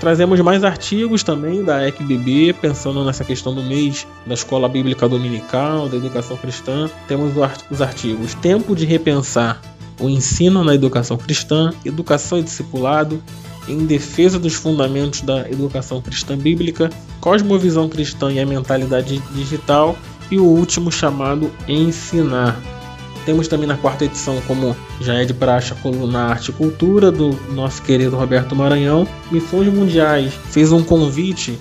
Trazemos 0.00 0.40
mais 0.40 0.64
artigos 0.64 1.22
também 1.22 1.62
da 1.62 1.86
ECBB, 1.86 2.54
pensando 2.54 3.04
nessa 3.04 3.24
questão 3.24 3.54
do 3.54 3.62
mês 3.62 4.06
da 4.26 4.34
Escola 4.34 4.68
Bíblica 4.68 5.08
Dominical, 5.08 5.88
da 5.88 5.96
educação 5.96 6.36
cristã. 6.36 6.88
Temos 7.06 7.32
os 7.70 7.82
artigos 7.82 8.34
Tempo 8.34 8.74
de 8.74 8.86
Repensar 8.86 9.60
o 10.00 10.08
Ensino 10.08 10.62
na 10.62 10.74
Educação 10.74 11.16
Cristã, 11.16 11.72
Educação 11.84 12.38
e 12.38 12.42
Discipulado, 12.42 13.22
em 13.66 13.84
defesa 13.84 14.38
dos 14.38 14.54
fundamentos 14.54 15.20
da 15.20 15.50
educação 15.50 16.00
cristã 16.00 16.38
bíblica, 16.38 16.88
Cosmovisão 17.20 17.88
Cristã 17.88 18.32
e 18.32 18.40
a 18.40 18.46
Mentalidade 18.46 19.20
Digital 19.34 19.96
e 20.30 20.38
o 20.38 20.44
último 20.44 20.90
chamado 20.90 21.50
Ensinar. 21.66 22.60
Temos 23.24 23.46
também 23.46 23.66
na 23.66 23.76
quarta 23.76 24.06
edição, 24.06 24.40
como 24.46 24.74
já 25.00 25.14
é 25.14 25.24
de 25.24 25.34
praxe, 25.34 25.72
a 25.72 25.76
coluna 25.76 26.30
Arte 26.30 26.50
e 26.50 26.54
Cultura 26.54 27.10
do 27.12 27.38
nosso 27.52 27.82
querido 27.82 28.16
Roberto 28.16 28.56
Maranhão. 28.56 29.06
Missões 29.30 29.68
Mundiais 29.72 30.32
fez 30.50 30.72
um 30.72 30.82
convite 30.82 31.58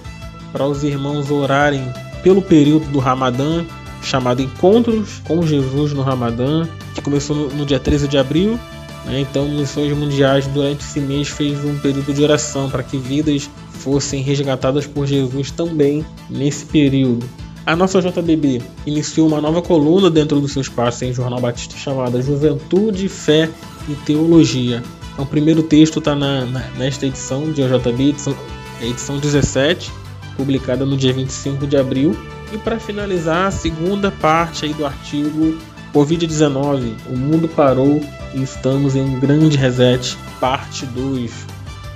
para 0.54 0.66
os 0.66 0.84
irmãos 0.84 1.30
orarem 1.30 1.84
pelo 2.24 2.42
período 2.42 2.86
do 2.88 3.00
Ramadã, 3.00 3.66
chamado 4.02 4.42
Encontros 4.42 5.22
com 5.28 5.46
Jesus 5.46 5.92
no 5.92 6.04
Ramadã, 6.04 6.66
que 6.96 7.02
começou 7.02 7.36
no, 7.36 7.66
dia 7.66 7.80
13 7.80 8.08
de 8.08 8.18
abril. 8.18 8.58
Né? 9.06 9.20
Então, 9.20 9.48
Missões 9.50 9.92
Mundiais 9.92 10.48
durante 10.48 10.86
esse 10.86 11.02
mês 11.02 11.28
fez 11.28 11.64
um 11.66 11.78
período 11.80 12.14
de 12.14 12.24
oração 12.24 12.70
para 12.70 12.82
que 12.84 12.98
vidas 12.98 13.50
fossem 13.72 14.22
resgatadas 14.22 14.88
por 14.88 15.06
Jesus 15.06 15.52
também 15.52 16.06
nesse 16.30 16.66
período. 16.66 17.28
A 17.68 17.76
nossa 17.76 18.02
JBB 18.02 18.62
iniciou 18.86 19.28
uma 19.28 19.42
nova 19.42 19.62
coluna 19.62 20.10
dentro 20.10 20.40
do 20.40 20.48
seu 20.48 20.62
espaço 20.62 21.04
em 21.04 21.14
Jornal 21.14 21.42
Batista 21.42 21.76
chamada 21.76 22.22
Juventude, 22.22 23.10
Fé 23.10 23.50
e 23.90 23.94
Teologia. 24.06 24.82
Então, 25.12 25.26
o 25.26 25.28
primeiro 25.28 25.62
texto 25.62 26.00
está 26.00 26.16
nesta 26.16 27.06
edição 27.06 27.52
de 27.52 27.62
OJB, 27.62 28.12
edição, 28.12 28.34
edição 28.82 29.18
17, 29.18 29.92
publicada 30.38 30.86
no 30.86 30.96
dia 30.96 31.12
25 31.12 31.68
de 31.68 31.76
abril. 31.76 32.16
E 32.54 32.58
para 32.58 32.80
finalizar, 32.80 33.48
a 33.48 33.52
segunda 33.52 34.12
parte 34.12 34.64
aí 34.64 34.74
do 34.74 34.86
artigo 34.86 35.58
Covid-19, 35.94 36.94
o 37.10 37.18
mundo 37.18 37.50
parou 37.50 38.00
e 38.34 38.42
estamos 38.42 38.96
em 38.96 39.02
um 39.02 39.20
grande 39.20 39.58
reset, 39.58 40.18
parte 40.40 40.86
2. 40.86 41.34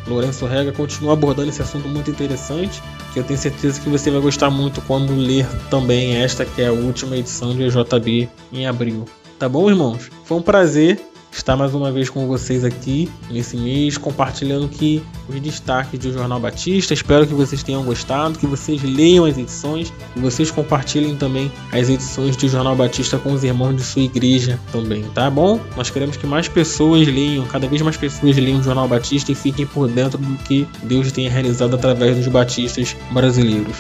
Lourenço 0.05 0.45
Rega 0.45 0.73
continua 0.73 1.13
abordando 1.13 1.47
esse 1.47 1.61
assunto 1.61 1.87
muito 1.87 2.11
interessante, 2.11 2.81
que 3.13 3.19
eu 3.19 3.23
tenho 3.23 3.39
certeza 3.39 3.79
que 3.79 3.89
você 3.89 4.09
vai 4.09 4.21
gostar 4.21 4.49
muito 4.49 4.81
quando 4.81 5.13
ler 5.15 5.45
também 5.69 6.15
esta 6.17 6.45
que 6.45 6.61
é 6.61 6.67
a 6.67 6.71
última 6.73 7.17
edição 7.17 7.55
de 7.55 7.63
EJB 7.63 8.29
em 8.51 8.65
abril. 8.65 9.05
Tá 9.37 9.49
bom, 9.49 9.69
irmãos? 9.69 10.09
Foi 10.23 10.37
um 10.37 10.41
prazer 10.41 10.99
estar 11.31 11.55
mais 11.55 11.73
uma 11.73 11.91
vez 11.91 12.09
com 12.09 12.27
vocês 12.27 12.63
aqui 12.63 13.09
nesse 13.29 13.55
mês, 13.55 13.97
compartilhando 13.97 14.65
aqui 14.65 15.01
os 15.27 15.39
destaques 15.39 15.99
do 15.99 16.11
Jornal 16.11 16.39
Batista. 16.39 16.93
Espero 16.93 17.25
que 17.25 17.33
vocês 17.33 17.63
tenham 17.63 17.83
gostado, 17.83 18.37
que 18.37 18.45
vocês 18.45 18.83
leiam 18.83 19.25
as 19.25 19.37
edições 19.37 19.93
e 20.15 20.19
vocês 20.19 20.51
compartilhem 20.51 21.15
também 21.15 21.51
as 21.71 21.89
edições 21.89 22.35
do 22.35 22.47
Jornal 22.47 22.75
Batista 22.75 23.17
com 23.17 23.31
os 23.31 23.43
irmãos 23.43 23.75
de 23.75 23.83
sua 23.83 24.03
igreja 24.03 24.59
também, 24.71 25.03
tá 25.13 25.29
bom? 25.29 25.59
Nós 25.77 25.89
queremos 25.89 26.17
que 26.17 26.27
mais 26.27 26.47
pessoas 26.47 27.07
leiam, 27.07 27.45
cada 27.45 27.67
vez 27.67 27.81
mais 27.81 27.97
pessoas 27.97 28.35
leiam 28.35 28.59
o 28.59 28.63
Jornal 28.63 28.87
Batista 28.87 29.31
e 29.31 29.35
fiquem 29.35 29.65
por 29.65 29.87
dentro 29.87 30.17
do 30.17 30.37
que 30.43 30.67
Deus 30.83 31.11
tem 31.11 31.29
realizado 31.29 31.75
através 31.75 32.17
dos 32.17 32.27
batistas 32.27 32.95
brasileiros. 33.11 33.77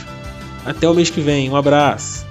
Até 0.65 0.87
o 0.87 0.93
mês 0.93 1.09
que 1.09 1.19
vem, 1.19 1.49
um 1.49 1.55
abraço! 1.55 2.30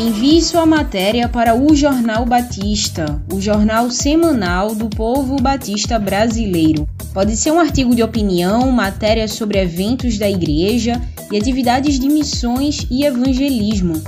Envie 0.00 0.40
sua 0.40 0.64
matéria 0.64 1.28
para 1.28 1.54
o 1.54 1.76
Jornal 1.76 2.24
Batista, 2.24 3.22
o 3.30 3.38
jornal 3.38 3.90
semanal 3.90 4.74
do 4.74 4.88
povo 4.88 5.36
batista 5.36 5.98
brasileiro. 5.98 6.88
Pode 7.12 7.36
ser 7.36 7.50
um 7.50 7.60
artigo 7.60 7.94
de 7.94 8.02
opinião, 8.02 8.72
matéria 8.72 9.28
sobre 9.28 9.58
eventos 9.58 10.16
da 10.16 10.26
igreja 10.26 10.98
e 11.30 11.36
atividades 11.36 12.00
de 12.00 12.08
missões 12.08 12.86
e 12.90 13.04
evangelismo. 13.04 14.02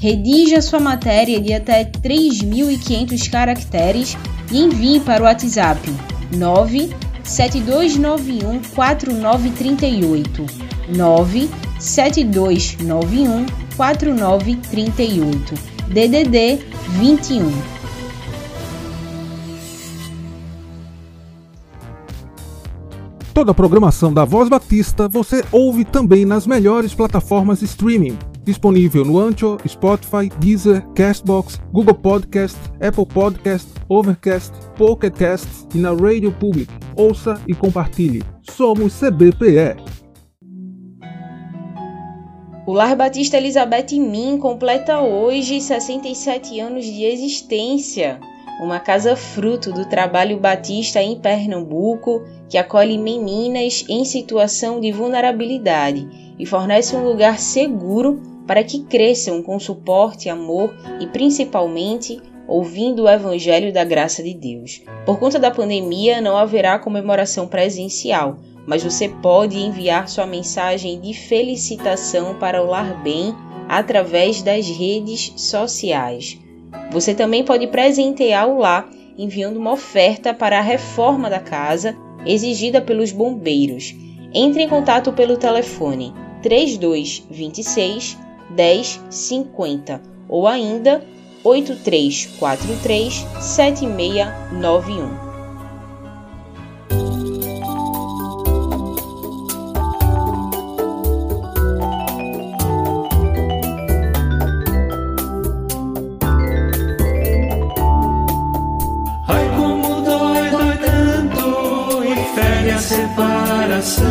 Redija 0.00 0.60
sua 0.60 0.80
matéria 0.80 1.40
de 1.40 1.52
até 1.52 1.84
3.500 1.84 3.30
caracteres 3.30 4.16
e 4.50 4.58
envie 4.58 4.98
para 4.98 5.22
o 5.22 5.26
WhatsApp 5.26 5.80
97291 6.32 8.62
4938 8.74 10.44
97291 10.88 13.65
4938 13.76 15.54
DDD 15.88 16.64
21 16.98 17.76
Toda 23.36 23.50
a 23.50 23.54
programação 23.54 24.14
da 24.14 24.24
Voz 24.24 24.48
Batista 24.48 25.06
você 25.06 25.44
ouve 25.52 25.84
também 25.84 26.24
nas 26.24 26.46
melhores 26.46 26.94
plataformas 26.94 27.58
de 27.58 27.66
streaming. 27.66 28.16
Disponível 28.42 29.04
no 29.04 29.20
Ancho, 29.20 29.58
Spotify, 29.68 30.30
Deezer, 30.38 30.82
Castbox, 30.94 31.60
Google 31.70 31.96
Podcast, 31.96 32.58
Apple 32.80 33.04
Podcast, 33.04 33.68
Overcast, 33.90 34.52
Pocket 34.78 35.12
Cast 35.12 35.48
e 35.74 35.78
na 35.78 35.90
Radio 35.90 36.32
Public. 36.32 36.72
Ouça 36.96 37.38
e 37.46 37.54
compartilhe. 37.54 38.22
Somos 38.40 38.98
CBPE. 38.98 39.95
O 42.66 42.72
Lar 42.72 42.96
Batista 42.96 43.36
Elizabeth 43.36 43.92
Min 43.92 44.38
completa 44.38 45.00
hoje 45.00 45.60
67 45.60 46.58
anos 46.58 46.84
de 46.84 47.04
existência. 47.04 48.18
Uma 48.60 48.80
casa 48.80 49.14
fruto 49.14 49.70
do 49.72 49.88
trabalho 49.88 50.36
batista 50.40 51.00
em 51.00 51.16
Pernambuco 51.16 52.24
que 52.48 52.58
acolhe 52.58 52.98
meninas 52.98 53.84
em 53.88 54.04
situação 54.04 54.80
de 54.80 54.90
vulnerabilidade 54.90 56.08
e 56.36 56.44
fornece 56.44 56.96
um 56.96 57.04
lugar 57.04 57.38
seguro 57.38 58.20
para 58.48 58.64
que 58.64 58.80
cresçam 58.82 59.44
com 59.44 59.60
suporte, 59.60 60.28
amor 60.28 60.74
e 60.98 61.06
principalmente 61.06 62.20
ouvindo 62.48 63.04
o 63.04 63.08
Evangelho 63.08 63.72
da 63.72 63.84
graça 63.84 64.24
de 64.24 64.34
Deus. 64.34 64.82
Por 65.04 65.20
conta 65.20 65.38
da 65.38 65.52
pandemia, 65.52 66.20
não 66.20 66.36
haverá 66.36 66.80
comemoração 66.80 67.46
presencial, 67.46 68.38
mas 68.66 68.82
você 68.82 69.08
pode 69.08 69.56
enviar 69.56 70.08
sua 70.08 70.26
mensagem 70.26 71.00
de 71.00 71.14
felicitação 71.14 72.34
para 72.34 72.62
o 72.62 72.66
Lar 72.66 73.02
Bem 73.02 73.34
através 73.68 74.42
das 74.42 74.66
redes 74.68 75.32
sociais. 75.36 76.38
Você 76.90 77.14
também 77.14 77.44
pode 77.44 77.66
presentear 77.68 78.48
o 78.48 78.58
lar 78.58 78.88
enviando 79.16 79.56
uma 79.58 79.72
oferta 79.72 80.34
para 80.34 80.58
a 80.58 80.62
reforma 80.62 81.30
da 81.30 81.40
casa 81.40 81.96
exigida 82.24 82.80
pelos 82.80 83.12
bombeiros. 83.12 83.94
Entre 84.32 84.62
em 84.62 84.68
contato 84.68 85.12
pelo 85.12 85.36
telefone 85.36 86.12
3226 86.42 88.18
1050 88.50 90.02
ou 90.28 90.46
ainda 90.46 91.02
8343 91.42 93.26
7691. 93.40 95.25
A 112.76 112.78
separação. 112.78 114.04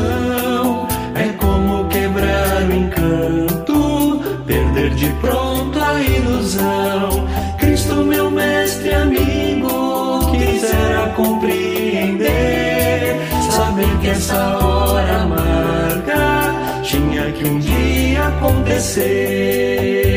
É 1.14 1.30
como 1.38 1.88
quebrar 1.88 2.64
o 2.64 2.74
encanto, 2.74 4.20
perder 4.46 4.90
de 4.96 5.10
pronto 5.22 5.80
a 5.80 6.02
ilusão. 6.02 7.28
Cristo, 7.60 7.96
meu 8.04 8.32
mestre 8.32 8.94
amigo, 8.94 10.32
quisera 10.32 11.14
compreender, 11.16 12.28
saber 13.52 13.98
que 14.02 14.08
essa 14.10 14.58
hora 14.58 15.22
amarga 15.22 16.56
tinha 16.82 17.32
que 17.34 17.48
um 17.48 17.60
dia 17.60 18.28
acontecer. 18.28 20.15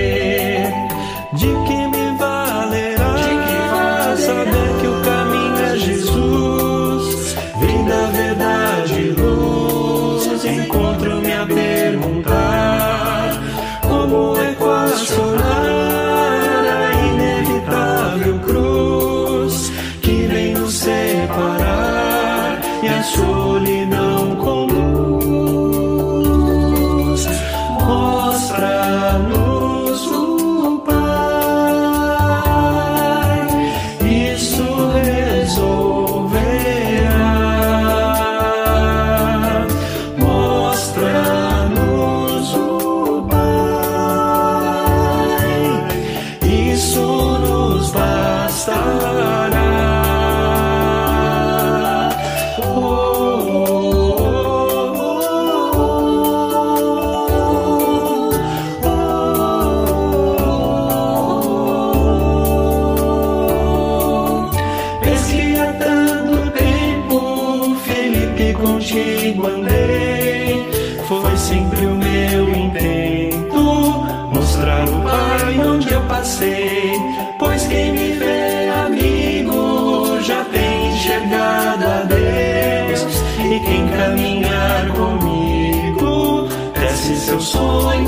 soy 87.48 88.07